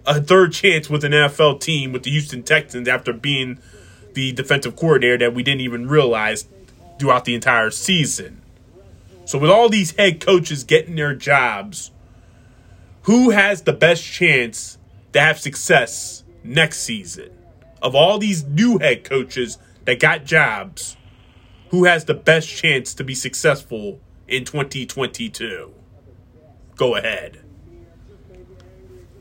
[0.05, 3.59] a third chance with an NFL team with the Houston Texans after being
[4.13, 6.47] the defensive coordinator that we didn't even realize
[6.99, 8.41] throughout the entire season.
[9.25, 11.91] So, with all these head coaches getting their jobs,
[13.03, 14.77] who has the best chance
[15.13, 17.31] to have success next season?
[17.81, 20.95] Of all these new head coaches that got jobs,
[21.71, 25.73] who has the best chance to be successful in 2022?
[26.75, 27.39] Go ahead.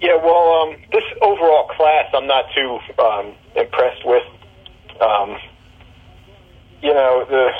[0.00, 4.24] Yeah, well, um, this overall class, I'm not too um, impressed with.
[5.00, 5.36] Um,
[6.82, 7.50] you know, the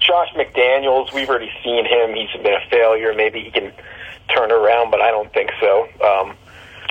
[0.00, 2.14] Josh McDaniels, we've already seen him.
[2.14, 3.14] He's been a failure.
[3.14, 3.72] Maybe he can
[4.36, 5.88] turn around, but I don't think so.
[6.04, 6.36] Um,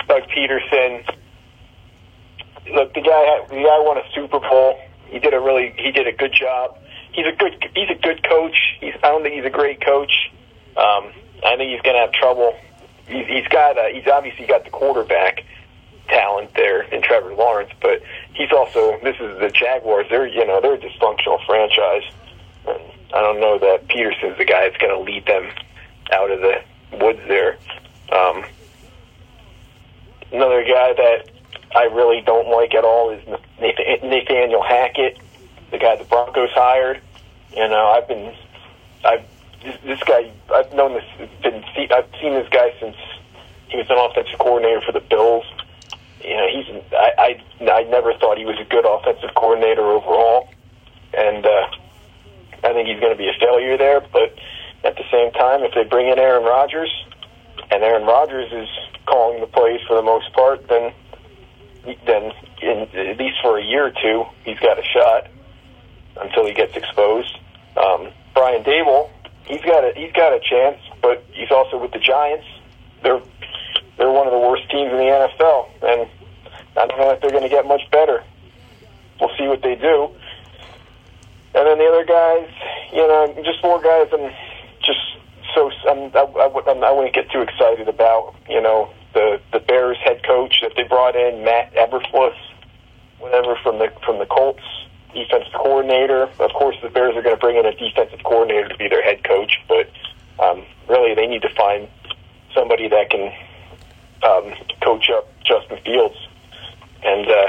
[0.07, 1.05] Doug Pederson,
[2.73, 4.79] look, the guy, the guy won a Super Bowl.
[5.05, 6.79] He did a really, he did a good job.
[7.13, 8.55] He's a good, he's a good coach.
[8.79, 10.31] He's, I don't think he's a great coach.
[10.75, 11.11] Um,
[11.45, 12.55] I think he's going to have trouble.
[13.07, 15.43] He's, he's got, a, he's obviously got the quarterback
[16.07, 18.01] talent there in Trevor Lawrence, but
[18.33, 20.07] he's also, this is the Jaguars.
[20.09, 22.03] They're, you know, they're a dysfunctional franchise.
[22.67, 22.81] And
[23.13, 25.49] I don't know that Pederson's the guy that's going to lead them
[26.11, 26.61] out of the
[26.97, 27.57] woods there.
[28.11, 28.43] Um,
[30.31, 31.29] another guy that
[31.75, 33.21] I really don't like at all is
[33.59, 35.17] Nathaniel Hackett,
[35.73, 37.01] the guy the Broncos hired.
[37.51, 38.33] You know, I've been,
[39.03, 39.25] I've
[39.63, 42.95] this, this guy, I've known this, been, I've seen this guy since
[43.67, 45.43] he was an offensive coordinator for the Bills.
[46.23, 47.11] You know, he's, I,
[47.59, 50.49] I, I never thought he was a good offensive coordinator overall,
[51.13, 51.67] and uh,
[52.63, 53.99] I think he's going to be a failure there.
[53.99, 54.37] But
[54.83, 56.91] at the same time, if they bring in Aaron Rodgers,
[57.71, 58.69] and Aaron Rodgers is
[59.05, 60.93] calling the plays for the most part, then
[62.05, 62.31] then
[62.61, 65.27] in, at least for a year or two, he's got a shot
[66.19, 67.37] until he gets exposed.
[67.77, 69.09] Um, Brian Daboll,
[69.45, 72.45] he's got a he's got a chance, but he's also with the Giants.
[73.01, 73.21] They're
[73.97, 76.09] they're one of the worst teams in the NFL, and
[76.77, 78.23] I don't know if they're going to get much better.
[79.19, 80.09] We'll see what they do.
[81.55, 82.49] And then the other guys,
[82.91, 84.09] you know, just more guys.
[84.11, 84.31] I'm
[84.81, 84.99] just
[85.53, 88.35] so I'm, I, I, I wouldn't get too excited about.
[88.49, 92.35] You know, the the Bears head coach that they brought in, Matt Eberflus,
[93.19, 94.63] whatever from the from the Colts
[95.13, 96.23] defensive coordinator.
[96.39, 99.03] Of course, the Bears are going to bring in a defensive coordinator to be their
[99.03, 99.89] head coach, but
[100.39, 101.87] um, really they need to find
[102.53, 103.31] somebody that can
[104.23, 106.15] um, coach up Justin Fields
[107.03, 107.47] and uh,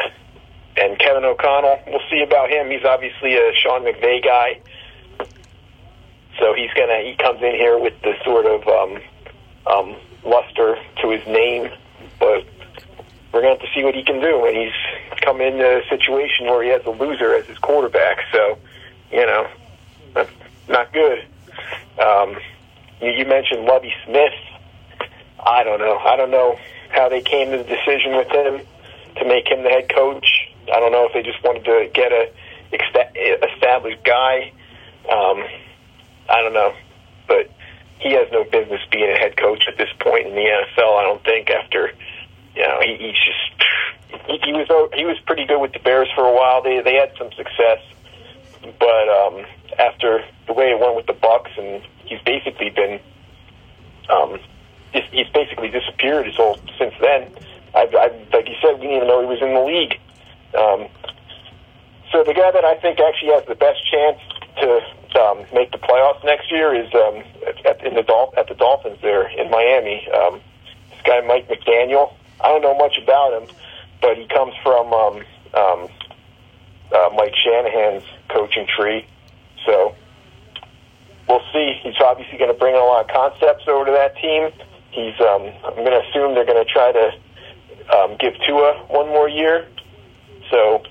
[0.76, 1.80] and Kevin O'Connell.
[1.86, 2.70] We'll see about him.
[2.70, 4.60] He's obviously a Sean McVay guy,
[6.38, 9.00] so he's gonna he comes in here with the sort of um,
[9.66, 11.70] um, luster to his name,
[12.18, 12.44] but
[13.34, 14.46] we're going to have to see what he can do.
[14.46, 18.18] And he's come into a situation where he has a loser as his quarterback.
[18.30, 18.58] So,
[19.10, 19.48] you know,
[20.14, 20.30] that's
[20.68, 21.26] not good.
[21.98, 22.36] Um,
[23.02, 24.32] you, you mentioned Lovie Smith.
[25.44, 25.98] I don't know.
[25.98, 26.58] I don't know
[26.90, 28.60] how they came to the decision with him
[29.16, 30.26] to make him the head coach.
[30.72, 32.30] I don't know if they just wanted to get a
[33.52, 34.52] established guy.
[35.10, 35.44] Um,
[36.30, 36.72] I don't know,
[37.26, 37.50] but
[37.98, 40.98] he has no business being a head coach at this point in the NFL.
[40.98, 41.92] I don't think after
[42.54, 46.08] you know he, he's just he, he was he was pretty good with the Bears
[46.14, 46.62] for a while.
[46.62, 47.80] They they had some success,
[48.78, 49.44] but um,
[49.78, 53.00] after the way it went with the Bucs, and he's basically been
[54.10, 54.38] um,
[54.92, 57.30] he's basically disappeared his whole since then.
[57.74, 59.98] I, I like you said, we didn't even know he was in the league.
[60.54, 60.88] Um,
[62.12, 64.20] so the guy that I think actually has the best chance
[64.62, 67.24] to um, make the playoffs next year is um,
[67.66, 70.06] at, in the Dol- at the Dolphins there in Miami.
[70.14, 70.40] Um,
[70.90, 72.14] this guy Mike McDaniel.
[72.44, 73.48] I don't know much about him,
[74.02, 75.16] but he comes from um,
[75.54, 75.88] um,
[76.92, 79.06] uh, Mike Shanahan's coaching tree.
[79.64, 79.94] So
[81.26, 81.80] we'll see.
[81.82, 84.50] He's obviously going to bring a lot of concepts over to that team.
[84.90, 85.18] He's.
[85.20, 87.10] Um, I'm going to assume they're going to try to
[87.96, 89.66] um, give Tua one more year.
[90.50, 90.82] So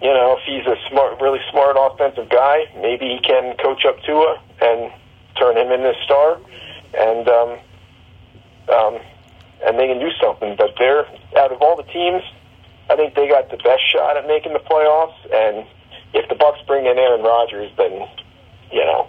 [0.00, 4.02] you know, if he's a smart, really smart offensive guy, maybe he can coach up
[4.02, 4.90] Tua and
[5.38, 6.40] turn him into a star,
[6.94, 7.58] and um,
[8.72, 8.98] um,
[9.64, 10.56] and they can do something.
[10.56, 11.06] But they're
[11.36, 12.22] out of all the teams,
[12.88, 15.16] I think they got the best shot at making the playoffs.
[15.32, 15.66] And
[16.12, 18.08] if the Bucs bring in Aaron Rodgers, then
[18.72, 19.08] you know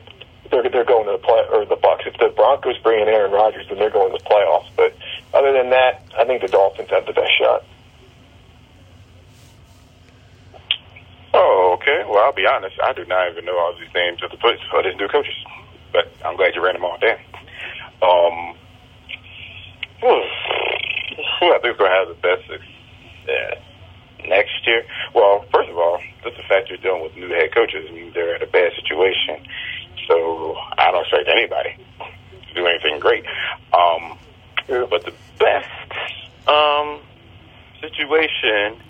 [0.52, 2.06] they're they're going to the play or the Bucs.
[2.06, 4.70] If the Broncos bring in Aaron Rodgers, then they're going to the playoffs.
[4.76, 4.96] But
[5.34, 7.64] other than that, I think the Dolphins have the best shot.
[11.34, 12.04] Oh, okay.
[12.08, 12.76] Well, I'll be honest.
[12.84, 15.34] I do not even know all these names of the players or these new coaches,
[15.94, 17.18] but I'm glad you ran them all down.
[18.02, 18.58] Um,
[20.02, 20.26] Hmm.
[21.40, 23.62] Who I think we're going to have the best success
[24.28, 24.84] next year?
[25.14, 28.12] Well, first of all, just the fact you're dealing with new head coaches, I mean,
[28.14, 29.46] they're in a bad situation.
[30.08, 33.26] So I don't expect anybody to do anything great.
[33.74, 34.18] Um,
[34.68, 35.70] but the best
[36.48, 37.00] um,
[37.80, 38.82] situation,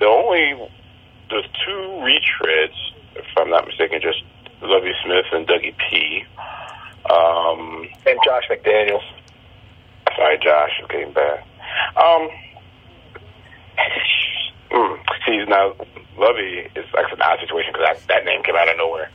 [0.00, 0.68] the only,
[1.30, 2.74] there's two retreads,
[3.14, 4.22] if I'm not mistaken, just
[4.62, 6.24] Lovie Smith and Dougie P.
[7.08, 9.04] Um, and Josh McDaniels.
[10.16, 11.44] Sorry, Josh, I'm getting bad.
[11.96, 12.28] Um,
[14.70, 15.74] mm, see, now
[16.16, 19.10] Lovie is like an odd situation because that name came out of nowhere.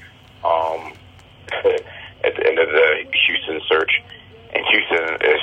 [0.45, 0.93] Um,
[2.23, 3.91] at the end of the Houston search,
[4.53, 5.41] and Houston is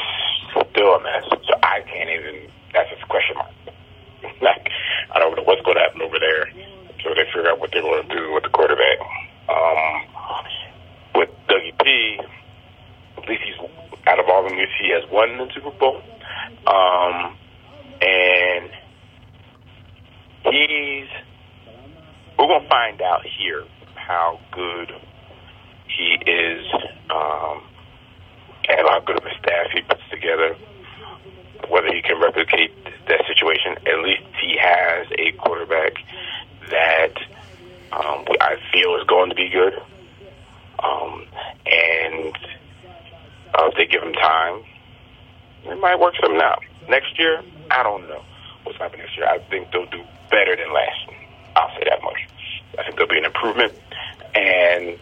[0.71, 1.25] still a mess.
[1.47, 2.51] So I can't even.
[2.73, 3.51] That's just a question mark.
[4.41, 4.69] like
[5.11, 6.47] I don't know what's going to happen over there.
[7.03, 8.99] So they figure out what they're going to do with the quarterback.
[9.49, 10.03] Um,
[11.15, 12.21] with Dougie P,
[13.17, 13.71] at least he's
[14.07, 16.03] out of all the news, he has won the Super Bowl.
[16.67, 17.37] Um,
[18.01, 18.71] and
[20.45, 21.09] he's
[22.39, 24.93] we're gonna find out here how good
[25.89, 26.65] he is,
[27.11, 27.63] um,
[28.69, 30.57] and how good of a staff he puts together.
[31.69, 32.73] Whether he can replicate
[33.09, 35.95] that situation, at least he has a quarterback
[36.71, 37.17] that
[37.93, 39.75] um, I feel is going to be good.
[40.79, 41.27] Um,
[41.67, 42.39] and
[43.55, 44.63] uh, if they give him time,
[45.65, 46.63] it might work something out.
[46.89, 48.23] Next year, I don't know
[48.63, 49.27] what's happening next year.
[49.27, 51.19] I think they'll do better than last year.
[51.57, 52.29] I'll say that much.
[52.79, 53.73] I think there'll be an improvement.
[54.35, 54.99] And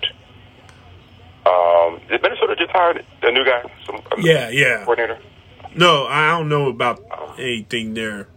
[1.47, 3.63] um, did Minnesota just hired a new guy?
[3.85, 4.85] Some, yeah, yeah.
[4.85, 5.19] Coordinator?
[5.75, 7.03] No, I don't know about
[7.39, 8.29] anything there.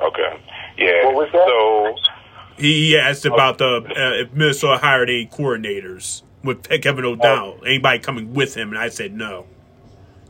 [0.00, 0.40] Okay.
[0.76, 1.06] Yeah.
[1.06, 1.46] What was that?
[1.46, 7.60] So he asked about the uh, if Minnesota hired any coordinators with Kevin O'Connell.
[7.66, 8.70] Anybody coming with him?
[8.70, 9.46] And I said no,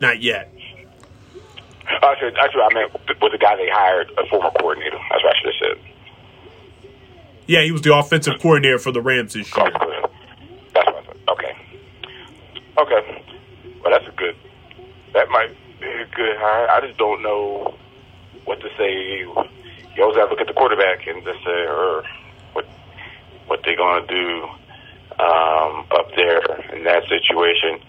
[0.01, 0.53] not yet.
[2.03, 4.99] Actually, actually, I meant with the guy they hired, a former coordinator.
[5.11, 6.93] That's what I should have said.
[7.47, 9.71] Yeah, he was the offensive coordinator for the Rams this year.
[10.75, 11.17] That's what I said.
[11.31, 11.57] Okay.
[12.79, 13.25] Okay.
[13.83, 14.37] Well, that's a good.
[15.15, 16.69] That might be a good hire.
[16.69, 17.75] I just don't know
[18.45, 19.21] what to say.
[19.21, 22.05] You always have to look at the quarterback and just say, or
[22.53, 22.67] what
[23.47, 24.43] what they're going to do
[25.19, 26.41] um, up there
[26.75, 27.81] in that situation.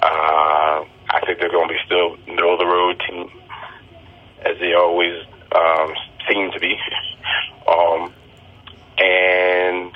[0.00, 3.30] Uh, I think they're going to be still middle of the road team,
[4.42, 5.24] as they always
[5.54, 5.94] um,
[6.28, 6.76] seem to be.
[7.68, 8.12] um,
[8.98, 9.92] and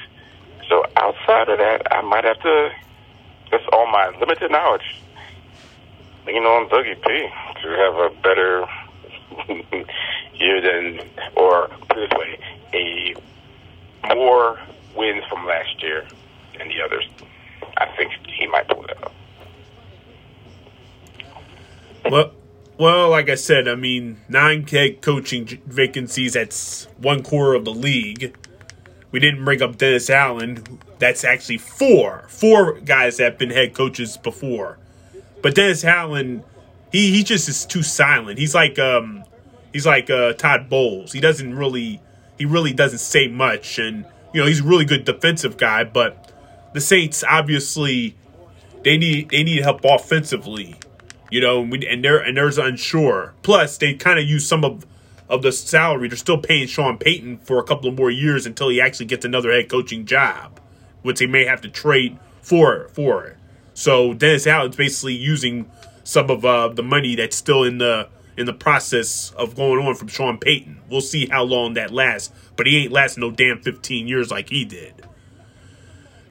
[0.68, 2.70] so outside of that, I might have to,
[3.50, 5.00] just all my limited knowledge,
[6.26, 7.28] lean on Dougie P
[7.62, 8.66] to have a better
[10.34, 12.38] year than, or put it this way,
[12.74, 14.58] a more
[14.96, 16.06] wins from last year
[16.58, 17.08] than the others.
[17.78, 19.14] I think he might pull that up.
[22.10, 22.32] Well,
[22.78, 26.32] well, like I said, I mean, nine head coaching vacancies.
[26.32, 28.36] That's one quarter of the league.
[29.12, 30.64] We didn't bring up Dennis Allen.
[30.98, 34.78] That's actually four, four guys that have been head coaches before.
[35.42, 36.44] But Dennis Allen,
[36.92, 38.38] he he just is too silent.
[38.38, 39.24] He's like um,
[39.72, 41.12] he's like uh, Todd Bowles.
[41.12, 42.00] He doesn't really,
[42.38, 45.84] he really doesn't say much, and you know he's a really good defensive guy.
[45.84, 46.32] But
[46.72, 48.16] the Saints obviously
[48.84, 50.76] they need they need help offensively
[51.32, 53.32] you know, and we they're and there's unsure.
[53.42, 54.86] Plus, they kind of use some of
[55.30, 56.08] of the salary.
[56.08, 59.24] They're still paying Sean Payton for a couple of more years until he actually gets
[59.24, 60.60] another head coaching job,
[61.00, 63.38] which they may have to trade for for.
[63.72, 65.70] So Dennis Allen's basically using
[66.04, 69.94] some of uh, the money that's still in the in the process of going on
[69.94, 70.80] from Sean Payton.
[70.88, 74.48] We'll see how long that lasts, but he ain't lasting no damn 15 years like
[74.48, 75.06] he did.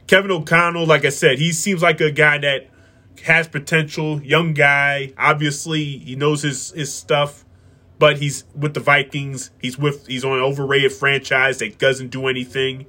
[0.08, 2.70] Kevin O'Connell, like I said, he seems like a guy that
[3.24, 5.14] has potential, young guy.
[5.18, 7.46] Obviously, he knows his his stuff,
[8.00, 9.52] but he's with the Vikings.
[9.62, 12.88] He's with he's on an overrated franchise that doesn't do anything.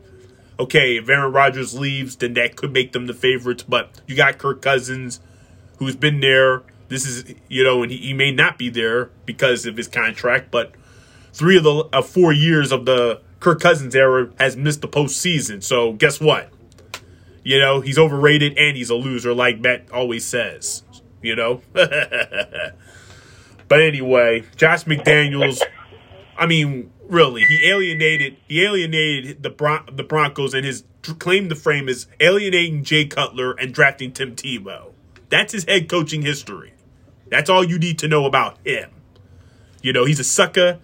[0.59, 3.63] Okay, if Aaron Rodgers leaves, then that could make them the favorites.
[3.63, 5.21] But you got Kirk Cousins,
[5.79, 6.63] who's been there.
[6.93, 10.51] This is you know, and he, he may not be there because of his contract.
[10.51, 10.73] But
[11.33, 15.63] three of the uh, four years of the Kirk Cousins era has missed the postseason.
[15.63, 16.51] So guess what?
[17.43, 20.85] You know, he's overrated and he's a loser, like Matt always says.
[21.23, 21.61] You know?
[21.73, 22.73] but
[23.71, 25.61] anyway, Josh McDaniels,
[26.37, 30.85] I mean, really, he alienated he alienated the Bron- the Broncos and his
[31.19, 34.93] claim to frame is alienating Jay Cutler and drafting Tim Tebow.
[35.31, 36.72] That's his head coaching history.
[37.33, 38.91] That's all you need to know about him.
[39.81, 40.79] You know, he's a sucker.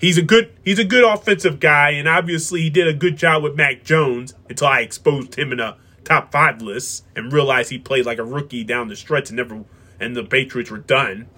[0.00, 3.44] He's a good he's a good offensive guy, and obviously he did a good job
[3.44, 7.78] with Mac Jones until I exposed him in a top five list and realized he
[7.78, 9.64] played like a rookie down the stretch and never
[10.00, 11.28] and the Patriots were done.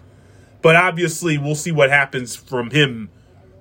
[0.62, 3.10] But obviously, we'll see what happens from him.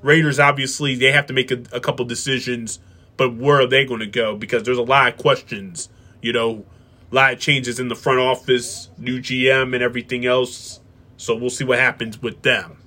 [0.01, 2.79] Raiders obviously they have to make a, a couple decisions,
[3.17, 4.37] but where are they going to go?
[4.37, 5.89] Because there's a lot of questions.
[6.21, 6.65] You know,
[7.11, 10.79] a lot of changes in the front office, new GM, and everything else.
[11.17, 12.77] So we'll see what happens with them.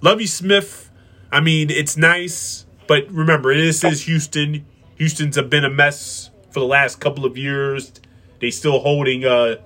[0.00, 0.90] Lovie Smith,
[1.30, 4.64] I mean, it's nice But remember, this is Houston.
[4.96, 7.92] Houston's have been a mess for the last couple of years.
[8.40, 9.24] They still holding.
[9.24, 9.56] Uh,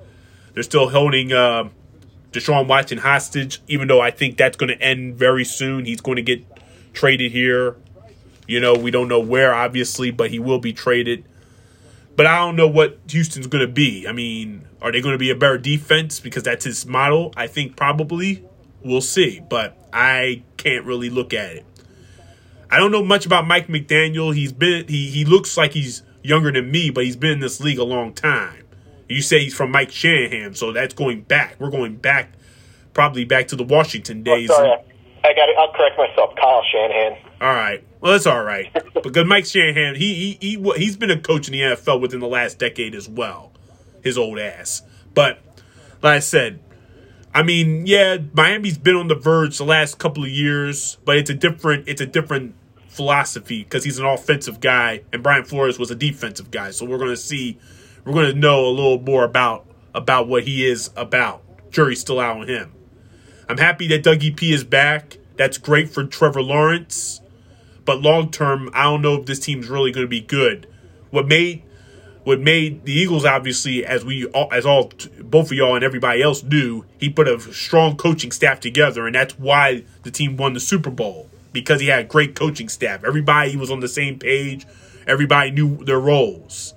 [0.53, 1.69] they're still holding uh,
[2.33, 3.63] Deshaun Watson hostage.
[3.69, 5.85] Even though I think that's going to end very soon.
[5.85, 6.45] He's going to get
[6.93, 7.77] traded here.
[8.49, 11.25] You know, we don't know where, obviously, but he will be traded.
[12.15, 14.07] But I don't know what Houston's going to be.
[14.07, 17.33] I mean, are they going to be a better defense because that's his model?
[17.37, 18.45] I think probably.
[18.85, 19.41] We'll see.
[19.41, 21.67] But I can't really look at it.
[22.71, 24.35] I don't know much about Mike McDaniel.
[24.35, 27.61] He's been he he looks like he's younger than me, but he's been in this
[27.61, 28.65] league a long time.
[29.09, 31.57] You say he's from Mike Shanahan, so that's going back.
[31.59, 32.33] We're going back,
[32.95, 34.49] probably back to the Washington days.
[34.51, 34.79] Oh, sorry,
[35.25, 35.49] I got.
[35.59, 36.35] I'll correct myself.
[36.37, 37.19] Kyle Shanahan.
[37.41, 37.85] All right.
[38.01, 38.73] Well, that's all right.
[39.03, 42.29] because Mike Shanahan, he he he he's been a coach in the NFL within the
[42.29, 43.53] last decade as well.
[44.03, 44.83] His old ass.
[45.15, 45.39] But
[46.03, 46.61] like I said,
[47.35, 51.31] I mean, yeah, Miami's been on the verge the last couple of years, but it's
[51.31, 52.55] a different it's a different
[52.89, 56.71] philosophy because he's an offensive guy and Brian Flores was a defensive guy.
[56.71, 57.59] So we're going to see,
[58.05, 61.43] we're going to know a little more about about what he is about.
[61.71, 62.73] Jury's still out on him.
[63.49, 65.19] I'm happy that Dougie P is back.
[65.37, 67.21] That's great for Trevor Lawrence.
[67.85, 70.69] But long term, I don't know if this team's really going to be good.
[71.11, 71.63] What made
[72.25, 76.43] what made the Eagles obviously, as we as all both of y'all and everybody else
[76.43, 80.61] knew, he put a strong coaching staff together, and that's why the team won the
[80.61, 83.05] Super Bowl because he had great coaching staff.
[83.05, 84.67] Everybody was on the same page.
[85.07, 86.75] Everybody knew their roles.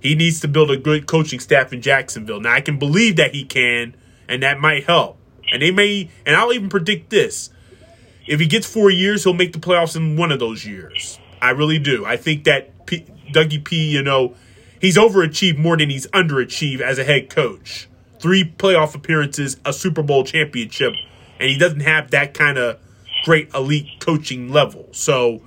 [0.00, 2.40] He needs to build a good coaching staff in Jacksonville.
[2.40, 3.94] Now I can believe that he can,
[4.26, 5.17] and that might help.
[5.52, 7.50] And they may, and I'll even predict this:
[8.26, 11.18] if he gets four years, he'll make the playoffs in one of those years.
[11.40, 12.04] I really do.
[12.04, 14.34] I think that P, Dougie P, you know,
[14.80, 17.88] he's overachieved more than he's underachieved as a head coach.
[18.20, 20.94] Three playoff appearances, a Super Bowl championship,
[21.38, 22.80] and he doesn't have that kind of
[23.24, 24.88] great elite coaching level.
[24.92, 25.42] So,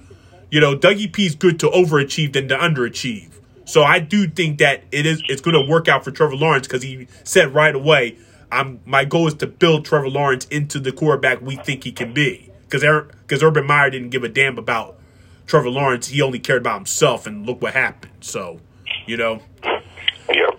[0.50, 3.30] you know, Dougie P is good to overachieve than to underachieve.
[3.66, 6.68] So I do think that it is it's going to work out for Trevor Lawrence
[6.68, 8.18] because he said right away,
[8.52, 12.14] "I'm my goal is to build Trevor Lawrence into the quarterback we think he can
[12.14, 12.84] be." Because
[13.22, 14.98] because Urban Meyer didn't give a damn about
[15.46, 18.14] Trevor Lawrence, he only cared about himself, and look what happened.
[18.22, 18.60] So,
[19.06, 19.42] you know.
[19.64, 20.50] Yeah,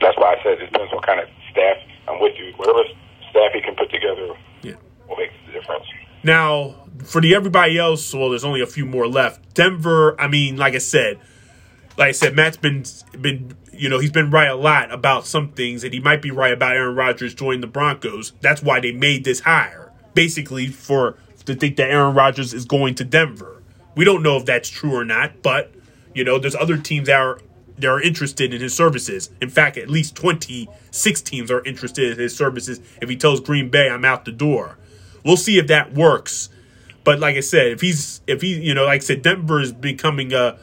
[0.00, 1.76] that's why I said it depends on what kind of staff
[2.08, 2.52] I'm with you.
[2.56, 2.84] Whatever
[3.30, 4.74] staff he can put together yeah.
[5.08, 5.84] will make the difference.
[6.22, 6.74] Now,
[7.04, 9.54] for the everybody else, well, there's only a few more left.
[9.54, 11.18] Denver, I mean, like I said,
[11.96, 12.84] like I said, Matt's been
[13.20, 16.30] been you know he's been right a lot about some things, and he might be
[16.30, 18.34] right about Aaron Rodgers joining the Broncos.
[18.42, 21.16] That's why they made this hire, basically for
[21.46, 23.62] to think that Aaron Rodgers is going to Denver.
[23.96, 25.72] We don't know if that's true or not, but
[26.14, 27.40] you know, there's other teams that are
[27.78, 29.30] that are interested in his services.
[29.40, 32.80] In fact, at least 26 teams are interested in his services.
[33.00, 34.76] If he tells Green Bay, I'm out the door.
[35.24, 36.50] We'll see if that works.
[37.02, 39.72] But like I said, if he's if he you know like I said, Denver is
[39.72, 40.58] becoming a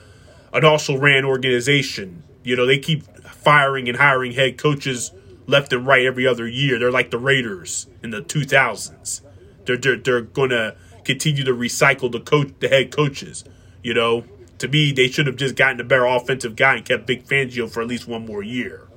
[0.53, 2.21] an also ran organization.
[2.47, 5.11] You know they keep firing and hiring head coaches
[5.47, 6.79] left and right every other year.
[6.79, 9.19] They're like the Raiders in the 2000s.
[9.65, 13.43] They're they're, they're going to continue to recycle the coach the head coaches.
[13.83, 14.23] You know,
[14.59, 17.69] to me, they should have just gotten a better offensive guy and kept Vic Fangio
[17.69, 18.87] for at least one more year.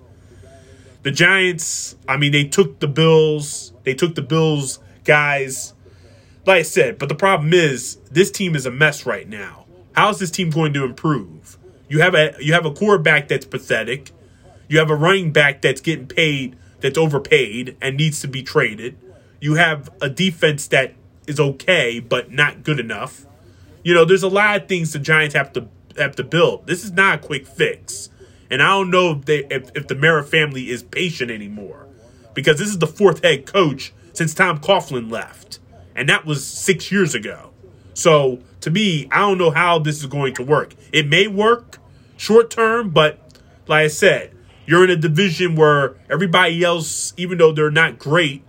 [1.03, 3.73] The Giants, I mean, they took the Bills.
[3.83, 5.75] They took the Bills guys.
[6.47, 9.67] Like I said, but the problem is this team is a mess right now.
[9.93, 11.59] How is this team going to improve?
[11.91, 14.13] You have a you have a quarterback that's pathetic.
[14.69, 18.97] You have a running back that's getting paid that's overpaid and needs to be traded.
[19.41, 20.95] You have a defense that
[21.27, 23.27] is okay but not good enough.
[23.83, 25.67] You know, there's a lot of things the Giants have to
[25.99, 26.69] have to build.
[26.69, 28.09] This is not a quick fix.
[28.49, 31.89] And I don't know if they if, if the Mara family is patient anymore.
[32.35, 35.59] Because this is the fourth head coach since Tom Coughlin left.
[35.97, 37.51] And that was six years ago.
[37.95, 40.75] So to me, I don't know how this is going to work.
[40.93, 41.80] It may work
[42.21, 43.19] short term, but
[43.67, 48.45] like I said, you're in a division where everybody else, even though they're not great,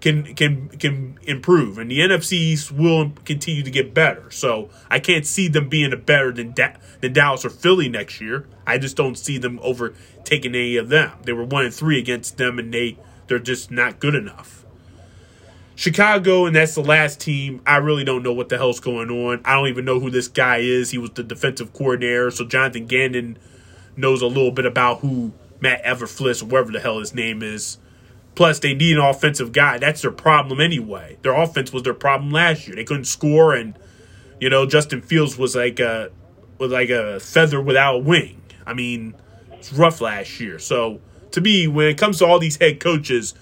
[0.00, 4.30] can can can improve, and the NFCs will continue to get better.
[4.30, 8.20] So I can't see them being a better than da- than Dallas or Philly next
[8.20, 8.46] year.
[8.66, 11.12] I just don't see them overtaking any of them.
[11.22, 12.98] They were one and three against them, and they
[13.28, 14.63] they're just not good enough.
[15.76, 17.60] Chicago, and that's the last team.
[17.66, 19.40] I really don't know what the hell's going on.
[19.44, 20.90] I don't even know who this guy is.
[20.90, 23.38] He was the defensive coordinator, so Jonathan Gannon
[23.96, 27.78] knows a little bit about who Matt Eberflus, or whatever the hell his name is.
[28.34, 29.78] Plus, they need an offensive guy.
[29.78, 31.18] That's their problem anyway.
[31.22, 32.76] Their offense was their problem last year.
[32.76, 33.76] They couldn't score, and
[34.40, 36.10] you know Justin Fields was like a
[36.58, 38.40] was like a feather without a wing.
[38.66, 39.14] I mean,
[39.52, 40.58] it's rough last year.
[40.58, 41.00] So
[41.32, 43.34] to me, when it comes to all these head coaches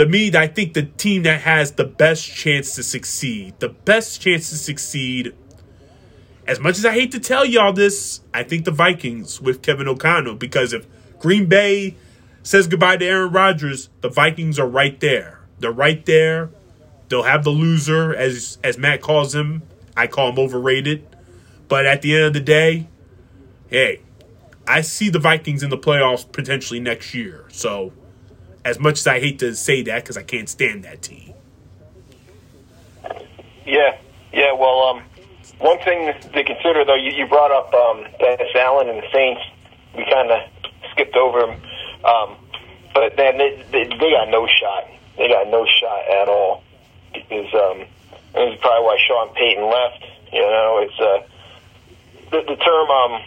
[0.00, 4.20] to me, I think the team that has the best chance to succeed, the best
[4.22, 5.34] chance to succeed
[6.50, 9.86] as much as I hate to tell y'all this, I think the Vikings with Kevin
[9.86, 10.84] O'Connell because if
[11.20, 11.96] Green Bay
[12.42, 15.38] says goodbye to Aaron Rodgers, the Vikings are right there.
[15.60, 16.50] They're right there.
[17.08, 19.62] They'll have the loser, as as Matt calls him.
[19.96, 21.06] I call him overrated.
[21.68, 22.88] But at the end of the day,
[23.68, 24.00] hey,
[24.66, 27.44] I see the Vikings in the playoffs potentially next year.
[27.50, 27.92] So,
[28.64, 31.34] as much as I hate to say that because I can't stand that team.
[33.64, 33.98] Yeah,
[34.32, 34.52] yeah.
[34.52, 35.02] Well, um,
[35.58, 39.42] one thing to consider, though, you, you brought up um, Dennis Allen and the Saints.
[39.96, 40.40] We kind of
[40.92, 41.60] skipped over him,
[42.04, 42.36] um,
[42.94, 44.88] but then they, they, they got no shot.
[45.16, 46.62] They got no shot at all.
[47.12, 47.78] Because um,
[48.34, 50.04] this is probably why Sean Payton left.
[50.32, 51.26] You know, it's uh,
[52.30, 53.20] the, the term um,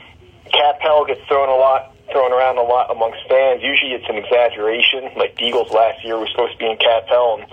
[0.51, 3.61] cap hell gets thrown a lot, thrown around a lot amongst fans.
[3.61, 5.11] Usually, it's an exaggeration.
[5.18, 7.49] Like the Eagles last year were supposed to be in cap hell, and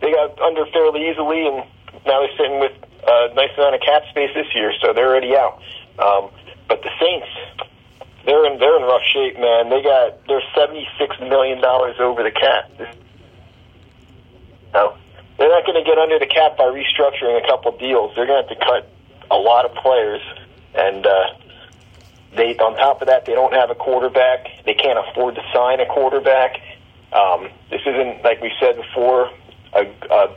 [0.00, 1.64] they got under fairly easily, and
[2.06, 2.76] now they're sitting with
[3.08, 5.58] a nice amount of cap space this year, so they're already out.
[5.98, 6.30] Um,
[6.68, 7.28] but the Saints,
[8.24, 9.70] they're in they're in rough shape, man.
[9.70, 12.70] They got they're seventy six million dollars over the cap.
[14.72, 14.96] No,
[15.38, 18.12] they're not going to get under the cap by restructuring a couple deals.
[18.14, 18.88] They're going to have to cut
[19.30, 20.22] a lot of players,
[20.74, 21.24] and uh,
[22.36, 24.46] they on top of that, they don't have a quarterback.
[24.64, 26.56] They can't afford to sign a quarterback.
[27.12, 29.30] Um, this isn't like we said before
[29.74, 30.36] a, a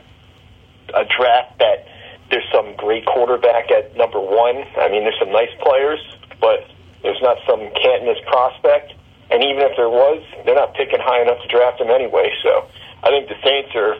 [0.94, 1.86] a draft that
[2.30, 4.56] there's some great quarterback at number one.
[4.76, 6.00] I mean, there's some nice players,
[6.40, 6.68] but
[7.02, 8.92] there's not some can't miss prospect.
[9.30, 12.30] And even if there was, they're not picking high enough to draft him anyway.
[12.42, 12.68] So
[13.02, 13.96] I think the Saints are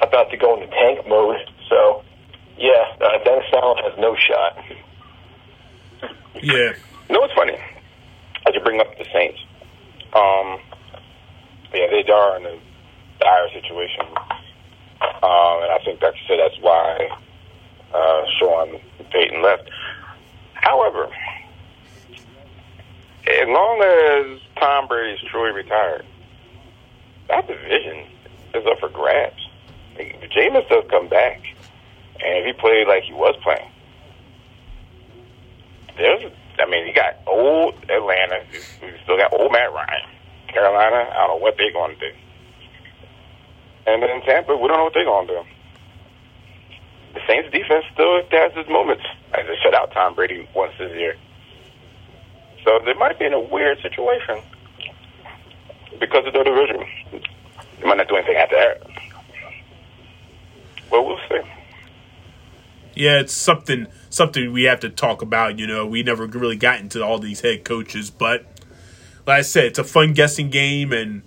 [0.00, 1.36] about to go into tank mode.
[1.68, 2.04] So
[2.56, 4.64] yeah, uh, Dennis Allen has no shot.
[6.42, 6.72] Yeah.
[7.08, 7.56] You know what's funny?
[8.46, 9.38] As you bring up the Saints,
[10.14, 10.58] um,
[11.72, 12.58] yeah, they are in a
[13.20, 14.06] dire situation,
[15.00, 17.08] um, and I think that's so that's why
[17.92, 18.80] uh, Sean
[19.10, 19.70] Payton left.
[20.54, 21.08] However,
[23.26, 26.04] as long as Tom Brady's truly retired,
[27.28, 28.06] that division
[28.54, 29.48] is up for grabs.
[29.96, 31.40] If Jameis does come back,
[32.24, 33.70] and if he played like he was playing,
[35.96, 40.08] there's, I mean, you got old Atlanta, you still got old Matt Ryan,
[40.48, 41.10] Carolina.
[41.10, 42.16] I don't know what they're going to do,
[43.86, 45.42] and then Tampa, we don't know what they're going to do.
[47.14, 49.04] The Saints defense still has its moments.
[49.32, 51.16] I just shut out Tom Brady once this year.
[52.64, 54.40] So they might be in a weird situation
[56.00, 56.84] because of their division.
[57.80, 58.82] They might not do anything after that.
[60.90, 61.40] But we'll see.
[62.94, 65.58] Yeah, it's something something we have to talk about.
[65.58, 68.46] You know, we never really got into all these head coaches, but
[69.26, 71.22] like I said, it's a fun guessing game, and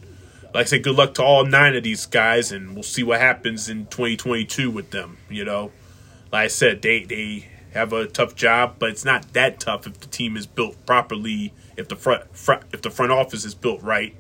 [0.53, 3.19] like I said, good luck to all nine of these guys, and we'll see what
[3.19, 5.17] happens in 2022 with them.
[5.29, 5.71] You know,
[6.31, 9.99] like I said, they they have a tough job, but it's not that tough if
[9.99, 13.81] the team is built properly, if the front, front if the front office is built
[13.81, 14.15] right,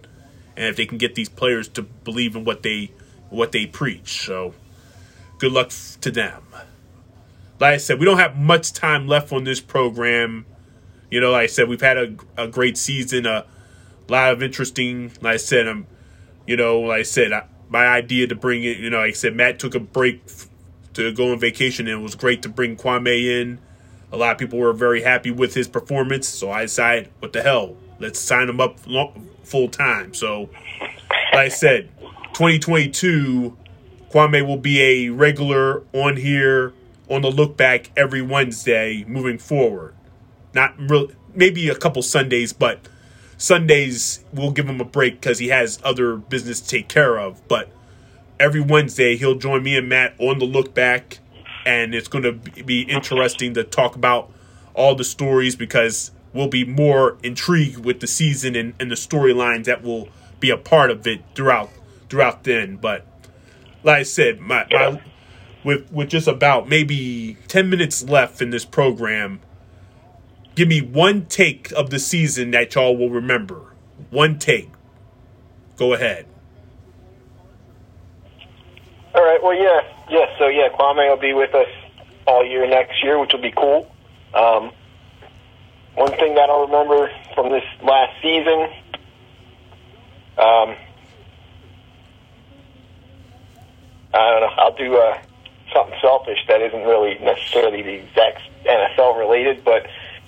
[0.55, 2.91] and if they can get these players to believe in what they
[3.29, 4.25] what they preach.
[4.25, 4.53] So,
[5.37, 5.71] good luck
[6.01, 6.43] to them.
[7.59, 10.45] Like I said, we don't have much time left on this program.
[11.09, 13.45] You know, like I said, we've had a, a great season, a
[14.07, 15.11] lot of interesting.
[15.21, 15.87] Like I said, I'm,
[16.45, 18.77] you know, like I said, I, my idea to bring it.
[18.77, 20.21] You know, like I said, Matt took a break
[20.93, 23.59] to go on vacation, and it was great to bring Kwame in.
[24.11, 27.41] A lot of people were very happy with his performance, so I decided, what the
[27.41, 28.79] hell, let's sign him up
[29.43, 30.13] full time.
[30.13, 30.49] So,
[31.33, 31.89] like I said,
[32.33, 33.57] 2022,
[34.11, 36.73] Kwame will be a regular on here
[37.09, 39.93] on the look back every Wednesday moving forward.
[40.53, 42.79] Not real, maybe a couple Sundays, but
[43.37, 47.47] Sundays we'll give him a break because he has other business to take care of.
[47.47, 47.69] But
[48.39, 51.19] every Wednesday he'll join me and Matt on the look back,
[51.65, 52.33] and it's going to
[52.63, 54.31] be interesting to talk about
[54.73, 59.65] all the stories because we'll be more intrigued with the season and, and the storylines
[59.65, 61.69] that will be a part of it throughout
[62.09, 62.77] throughout then.
[62.77, 63.05] But
[63.83, 65.01] like I said, my, my
[65.67, 69.41] with with just about maybe 10 minutes left in this program
[70.55, 73.73] give me one take of the season that y'all will remember.
[74.09, 74.71] One take.
[75.75, 76.25] Go ahead.
[79.13, 79.43] All right.
[79.43, 79.81] Well yeah.
[80.09, 81.67] Yeah so yeah kwame will be with us
[82.25, 83.91] all year next year which will be cool.
[84.33, 84.71] Um,
[85.95, 88.69] one thing that i'll remember from this last season
[90.37, 90.75] um,
[94.13, 94.53] I don't know.
[94.57, 95.17] I'll do uh,
[95.77, 99.85] something selfish that isn't really necessarily the exact NFL related, but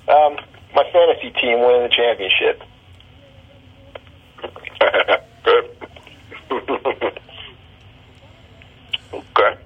[0.07, 0.37] um,
[0.75, 2.61] my fantasy team winning the championship.
[5.43, 5.69] Good.
[9.13, 9.57] okay.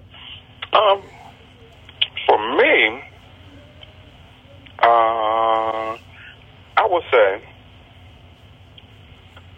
[0.74, 1.02] Um,
[2.28, 3.04] for me,
[4.82, 5.98] uh
[6.76, 7.42] I will say,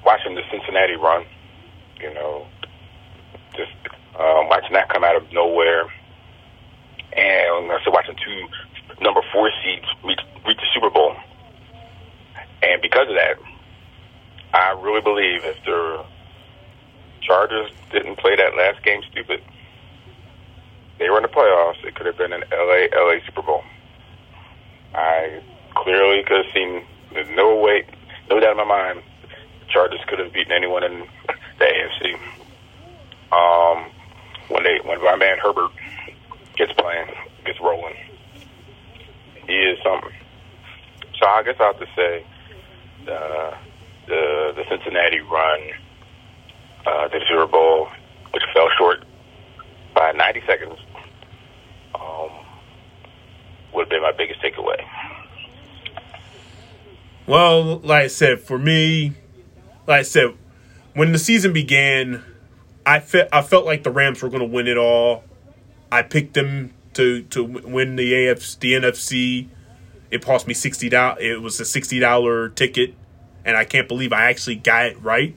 [0.06, 1.26] watching the Cincinnati run,
[2.00, 2.46] you know,
[3.56, 3.72] just
[4.20, 5.86] um, watching that come out of nowhere,
[7.16, 8.48] and I said watching two
[9.02, 11.16] number four seeds reach, reach the Super Bowl,
[12.64, 13.38] and because of that,
[14.54, 16.06] I really believe if the
[17.22, 19.42] Chargers didn't play that last game stupid,
[21.00, 21.84] they were in the playoffs.
[21.84, 23.64] It could have been an LA LA Super Bowl.
[24.94, 25.42] I
[25.76, 26.84] clearly could have seen.
[27.34, 27.86] No way,
[28.30, 29.02] no doubt in my mind,
[29.62, 31.08] the Chargers could have beaten anyone in
[31.60, 32.14] the AFC.
[33.32, 33.92] Um,
[34.50, 35.72] when they when my man Herbert
[36.58, 37.08] gets playing,
[37.46, 37.96] gets rolling,
[39.48, 40.12] he is something.
[41.20, 42.26] So I guess I have to say
[43.04, 43.58] uh,
[44.08, 45.60] the the Cincinnati run
[46.86, 47.88] uh, the Super Bowl,
[48.32, 49.04] which fell short
[49.94, 50.80] by 90 seconds,
[51.96, 52.30] um,
[53.74, 54.84] would have been my biggest takeaway.
[57.28, 59.14] Well, like I said, for me,
[59.88, 60.36] like I said,
[60.94, 62.24] when the season began,
[62.86, 65.24] I felt I felt like the Rams were going to win it all.
[65.92, 69.48] I picked them to to win the AFC, the NFC.
[70.12, 71.18] It cost me sixty dollars.
[71.22, 72.94] It was a sixty dollar ticket,
[73.44, 75.36] and I can't believe I actually got it right.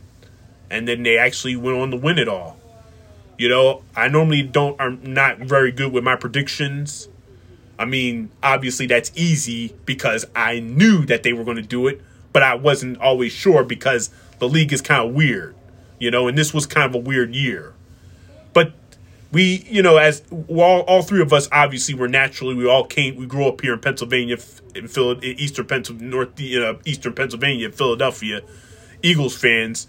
[0.70, 2.59] And then they actually went on to win it all.
[3.38, 4.80] You know, I normally don't.
[4.80, 7.09] I'm not very good with my predictions.
[7.78, 12.03] I mean, obviously that's easy because I knew that they were going to do it,
[12.32, 15.55] but I wasn't always sure because the league is kind of weird,
[16.01, 17.74] you know, and this was kind of a weird year.
[18.53, 18.72] But
[19.31, 23.16] we, you know, as all, all three of us, obviously, were naturally we all came,
[23.16, 24.39] we grew up here in Pennsylvania,
[24.74, 28.41] in Phil, eastern Pennsylvania, north, you know, eastern Pennsylvania, Philadelphia,
[29.03, 29.87] Eagles fans.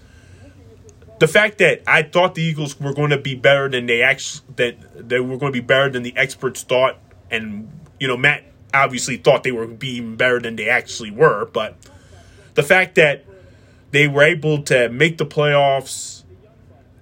[1.20, 4.46] The fact that I thought the Eagles were going to be better than they actually
[4.56, 6.98] that they were going to be better than the experts thought,
[7.32, 7.70] and
[8.00, 11.76] you know, Matt obviously thought they were being better than they actually were, but
[12.56, 13.26] the fact that
[13.92, 16.19] they were able to make the playoffs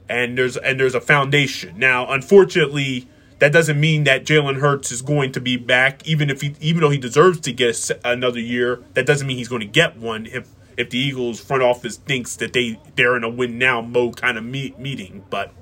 [0.10, 1.78] and there's and there's a foundation.
[1.78, 3.08] Now, unfortunately,
[3.40, 6.82] that doesn't mean that Jalen Hurts is going to be back, even if he even
[6.82, 8.82] though he deserves to get another year.
[8.94, 12.36] That doesn't mean he's going to get one if if the Eagles front office thinks
[12.38, 15.24] that they they're in a win now mode kind of meet, meeting.
[15.30, 15.54] But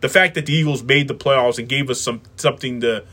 [0.00, 3.04] the fact that the Eagles made the playoffs and gave us some something to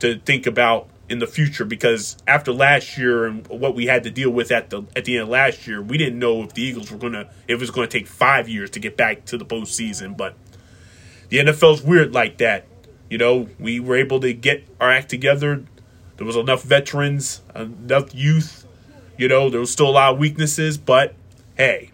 [0.00, 4.10] to think about in the future because after last year and what we had to
[4.10, 6.62] deal with at the at the end of last year, we didn't know if the
[6.62, 9.44] Eagles were gonna if it was gonna take five years to get back to the
[9.44, 10.16] postseason.
[10.16, 10.34] But
[11.28, 12.66] the NFL's weird like that.
[13.08, 15.64] You know, we were able to get our act together.
[16.16, 18.66] There was enough veterans, enough youth.
[19.16, 21.14] You know, there was still a lot of weaknesses, but
[21.56, 21.92] hey,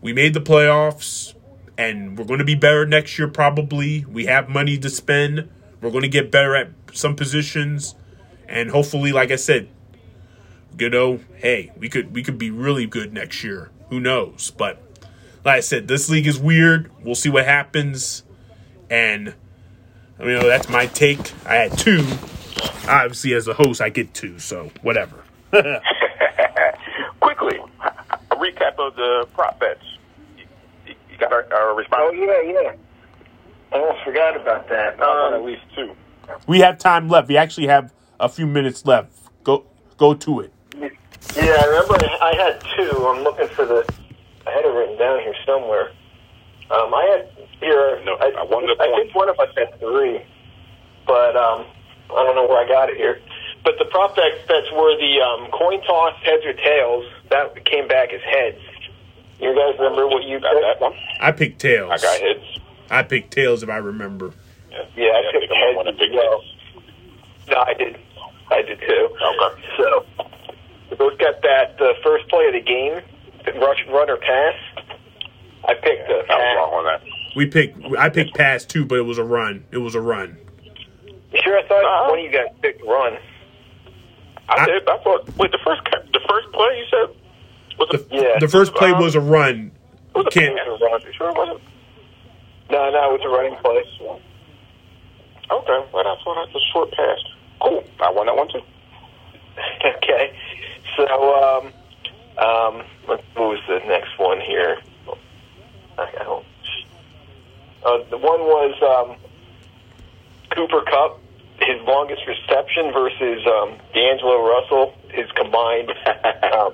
[0.00, 1.34] we made the playoffs
[1.78, 4.04] and we're going to be better next year probably.
[4.06, 5.48] We have money to spend.
[5.80, 7.94] We're going to get better at some positions
[8.48, 9.68] and hopefully like I said,
[10.78, 13.70] you know, hey, we could we could be really good next year.
[13.90, 14.50] Who knows?
[14.50, 14.80] But
[15.44, 16.90] like I said, this league is weird.
[17.02, 18.22] We'll see what happens.
[18.90, 19.34] And
[20.18, 21.32] you know, that's my take.
[21.46, 22.04] I had two.
[22.88, 25.24] Obviously, as a host, I get two, so whatever.
[27.20, 29.82] Quickly, a recap of the prop bets.
[30.36, 32.02] You, you got our, our response?
[32.04, 32.72] Oh yeah, yeah.
[33.72, 35.00] I almost forgot about that.
[35.00, 35.94] Um, Um, at least two.
[36.46, 37.28] We have time left.
[37.28, 37.92] We actually have
[38.24, 39.12] a few minutes left.
[39.44, 39.64] Go
[39.98, 40.52] go to it.
[40.80, 43.06] yeah, I remember I had two.
[43.06, 43.84] I'm looking for the.
[44.46, 45.90] I had it written down here somewhere.
[46.70, 48.02] Um, I had here.
[48.04, 49.02] No, I, I won the I point.
[49.02, 50.20] think one of us had three,
[51.06, 51.66] but um,
[52.10, 53.20] I don't know where I got it here.
[53.62, 57.04] But the prop bet bets were the um, coin toss, heads or tails.
[57.30, 58.58] That came back as heads.
[59.40, 60.62] You guys remember what you got picked?
[60.64, 60.94] that one?
[61.20, 61.90] I picked tails.
[61.92, 62.58] I got heads.
[62.90, 64.32] I picked tails if I remember.
[64.96, 66.40] Yeah, I picked think I'm heads gonna as pick well.
[66.40, 67.48] heads.
[67.48, 67.96] No, I did.
[68.54, 69.08] I did too.
[69.10, 69.62] Okay.
[69.78, 70.04] So
[70.90, 71.76] we both got that.
[71.78, 73.00] The first play of the game,
[73.60, 74.54] rush, run or pass.
[75.66, 76.56] I picked the I was pass.
[76.56, 77.02] wrong on that.
[77.36, 77.78] We picked.
[77.98, 79.64] I picked pass too, but it was a run.
[79.72, 80.38] It was a run.
[81.04, 81.58] You sure?
[81.58, 82.10] I thought Uh-huh.
[82.10, 83.18] one of you guys picked run.
[84.48, 84.88] I, I- did.
[84.88, 85.28] I thought.
[85.36, 85.80] Wait, the first
[86.12, 87.16] the first play you said
[87.78, 88.38] was a, The, Yeah.
[88.38, 89.72] the first play Um, was a run.
[90.14, 90.56] it was a Can't.
[90.56, 90.66] pass.
[90.66, 91.00] It a run.
[91.02, 91.60] You sure it wasn't?
[92.70, 93.82] No, no, it was a running play.
[95.50, 96.36] Okay, well that's one.
[96.36, 97.18] That's a short pass.
[97.60, 97.84] Cool.
[98.00, 98.60] I won that one too.
[99.96, 100.36] okay.
[100.96, 101.66] So, um,
[102.38, 104.78] um, what what was the next one here?
[105.98, 106.46] I I don't.
[107.84, 109.16] Uh, the one was um,
[110.54, 111.20] Cooper Kupp,
[111.60, 115.92] his longest reception versus um, D'Angelo Russell, his combined
[116.54, 116.72] um,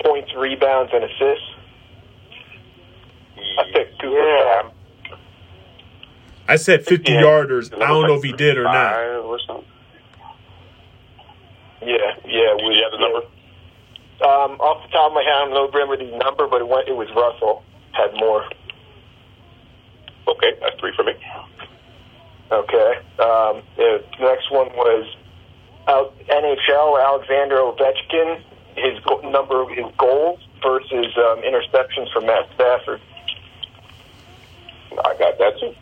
[0.00, 1.50] points, rebounds, and assists.
[3.58, 4.62] I picked Cooper Yeah.
[4.62, 4.74] Kupp.
[6.46, 7.22] I said 50 Yeah.
[7.22, 7.72] yarders.
[7.74, 8.94] I don't know if he did or not.
[11.84, 11.88] Five.
[11.88, 12.56] Yeah, yeah.
[12.58, 13.18] Do we- you have the number?
[13.18, 13.30] Um,
[14.52, 16.88] Um, off the top of my head, I don't remember the number, but it went.
[16.88, 17.62] It was Russell
[17.92, 18.44] had more.
[20.28, 21.12] Okay, that's three for me.
[22.50, 22.92] Okay.
[23.18, 25.16] Um, the next one was
[25.88, 28.40] out NHL Alexander Ovechkin.
[28.76, 33.00] His go- number of his goals versus um, interceptions for Matt Stafford.
[35.04, 35.74] I got that too.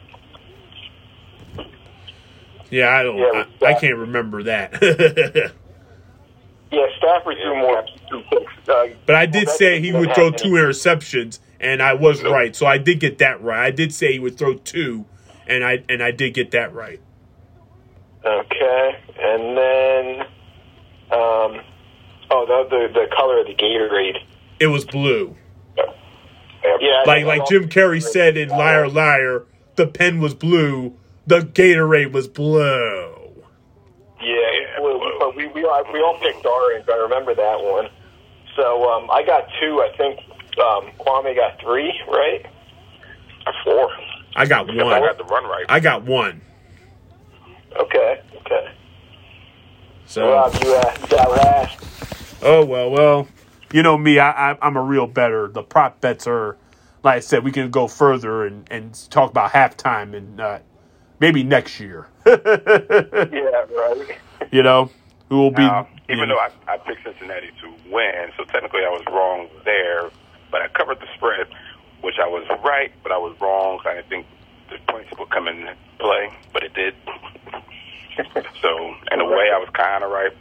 [2.71, 3.19] Yeah, I don't.
[3.19, 5.53] Yeah, I, I can't remember that.
[6.73, 7.85] Yeah, Stafford threw more.
[8.67, 12.57] Uh, but I did say he would throw two interceptions, and I was right.
[12.57, 13.67] So I did get that right.
[13.67, 15.05] I did say he would throw two,
[15.47, 17.01] and I and I did get that right.
[18.25, 20.21] Okay, and then,
[21.11, 21.61] um,
[22.31, 24.17] oh, the, the the color of the Gatorade.
[24.59, 25.37] It was blue.
[25.77, 29.45] Yeah, Like like Jim Carrey said in Liar Liar,
[29.75, 30.97] the pen was blue,
[31.27, 33.12] the Gatorade was blue.
[34.23, 34.79] Yeah,
[35.19, 36.85] but we we all, we all picked orange.
[36.89, 37.89] I remember that one.
[38.57, 39.81] So um, I got two.
[39.83, 40.21] I think
[40.59, 41.93] um, Kwame got three.
[42.09, 42.47] Right?
[43.65, 43.91] Four.
[44.37, 45.03] I got Because I one.
[45.03, 45.67] got the run right.
[45.69, 46.41] I got one.
[47.79, 48.23] Okay.
[48.41, 48.73] Okay.
[50.07, 52.39] So Rob, you uh, you got last.
[52.43, 53.29] oh well, well,
[53.73, 54.19] you know me.
[54.19, 55.49] I, I I'm a real better.
[55.49, 56.57] The prop bets are,
[57.03, 60.59] like I said, we can go further and and talk about halftime and uh,
[61.23, 62.07] maybe next year.
[62.27, 63.65] Yeah.
[63.75, 64.19] Right.
[64.53, 64.91] you know,
[65.29, 65.63] who will be?
[65.63, 69.49] Now, even though know, I, I picked Cincinnati to win, so technically I was wrong
[69.65, 70.11] there,
[70.51, 71.47] but I covered the spread,
[72.03, 73.81] which I was right, but I was wrong.
[73.87, 74.27] I didn't think
[74.69, 76.95] the points would come in play, but it did.
[78.61, 80.33] so in a way, I was kind of right.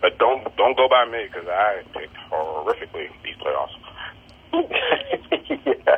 [0.00, 3.76] But don't don't go by me because I picked horrifically these playoffs.
[5.66, 5.96] yeah.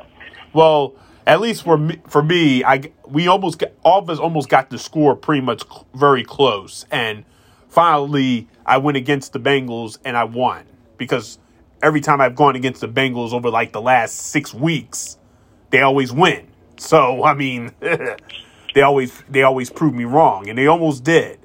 [0.53, 0.95] well,
[1.31, 4.69] at least for me, for me, I we almost got, all of us almost got
[4.69, 7.25] the score pretty much cl- very close, and
[7.69, 10.65] finally I went against the Bengals and I won
[10.97, 11.39] because
[11.85, 15.19] every time I've gone against the Bengals over like the last six weeks,
[15.71, 16.49] they always win.
[16.79, 17.71] So I mean,
[18.75, 21.39] they always they always prove me wrong, and they almost did.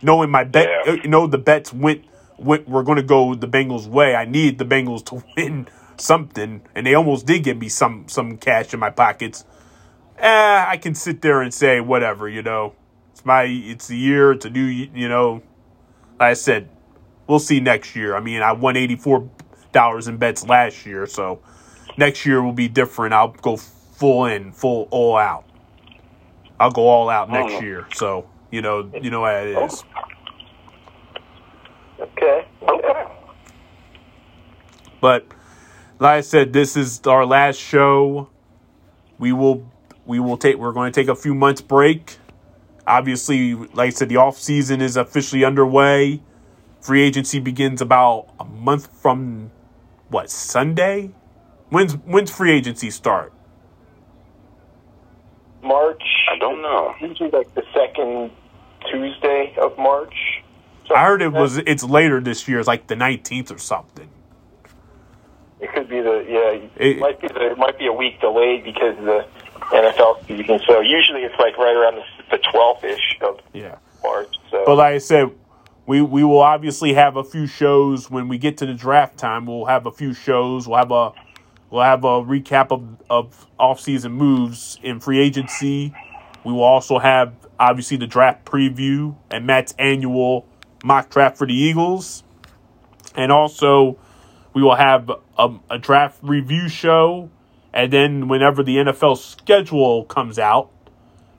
[0.00, 0.92] Knowing my bet, Yeah.
[1.02, 2.04] you know, the bets went
[2.36, 4.14] went were going to go the Bengals' way.
[4.14, 5.66] I need the Bengals to win
[6.00, 9.44] something, and they almost did give me some some cash in my pockets.
[10.18, 12.74] Eh, I can sit there and say whatever, you know.
[13.12, 15.42] It's my it's the year, it's a new, you know.
[16.18, 16.68] Like I said,
[17.26, 18.16] we'll see next year.
[18.16, 19.28] I mean, I won eighty four
[19.72, 21.40] dollars in bets last year, so
[21.96, 23.14] next year will be different.
[23.14, 25.44] I'll go full in, full all out.
[26.60, 27.60] I'll go all out next Oh.
[27.60, 27.86] year.
[27.94, 29.84] So you know, you know how it is.
[32.00, 32.46] Okay.
[32.62, 33.04] Okay.
[35.00, 35.26] But
[36.00, 38.30] like I said, this is our last show.
[39.18, 39.68] We will
[40.06, 42.18] we will take we're going to take a few months break.
[42.86, 46.22] Obviously, like I said, the off season is officially underway.
[46.80, 49.50] Free agency begins about a month from
[50.08, 51.10] what Sunday?
[51.70, 53.32] When's when's free agency start?
[55.62, 56.02] March.
[56.30, 56.94] I don't know.
[57.00, 58.30] Usually like the second
[58.90, 60.14] Tuesday of March.
[60.94, 62.60] I heard it was it's later this year.
[62.60, 64.08] It's like the nineteenth or something.
[65.60, 66.66] It could be the yeah.
[66.76, 69.26] It- It might be the, it might be a week delayed because of the
[69.72, 70.60] NFL season.
[70.66, 73.76] So usually it's like right around the twelfth ish of Yeah.
[74.02, 74.34] March.
[74.50, 75.30] So But like I said,
[75.86, 79.46] we we will obviously have a few shows when we get to the draft time.
[79.46, 80.68] We'll have a few shows.
[80.68, 81.12] We'll have a
[81.70, 85.92] we'll have a recap of of off season moves in free agency.
[86.44, 90.46] We will also have obviously the draft preview and Matt's annual
[90.84, 92.22] mock draft for the Eagles,
[93.16, 93.98] and also
[94.58, 97.30] we will have a, a draft review show.
[97.72, 100.68] And then whenever the NFL schedule comes out,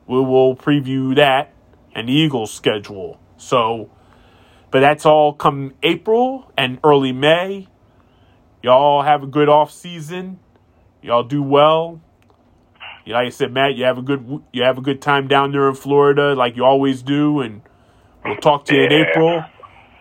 [0.08, 1.52] we will preview that
[1.94, 3.20] and the Eagles schedule.
[3.36, 3.90] So,
[4.72, 7.68] but that's all come April and early May.
[8.64, 10.40] Y'all have a good off season.
[11.02, 12.00] Y'all do well.
[13.06, 15.68] Like I said, Matt, you have a good you have a good time down there
[15.68, 17.64] in Florida, like you always do, and
[18.24, 19.06] we'll talk to you in Yeah.
[19.10, 19.44] April.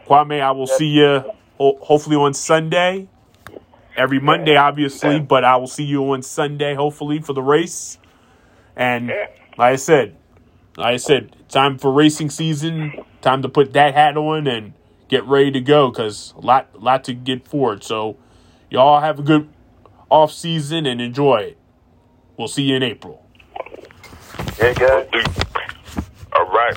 [0.06, 1.24] Kwame, I will see you
[1.58, 3.08] ho- hopefully on Sunday.
[3.96, 5.18] Every Monday, obviously, Yeah.
[5.22, 7.98] but I will see you on Sunday, hopefully, for the race.
[8.76, 9.26] And Yeah.
[9.56, 10.16] like I said,
[10.76, 12.92] like I said, time for racing season.
[13.20, 14.72] Time to put that hat on and
[15.08, 17.82] get ready to go because a lot, lot to get forward.
[17.82, 18.16] So,
[18.70, 19.48] y'all have a good
[20.10, 21.58] off season and enjoy it.
[22.36, 23.24] We'll see you in April.
[24.60, 25.08] yeah, guys.
[26.32, 26.76] All right.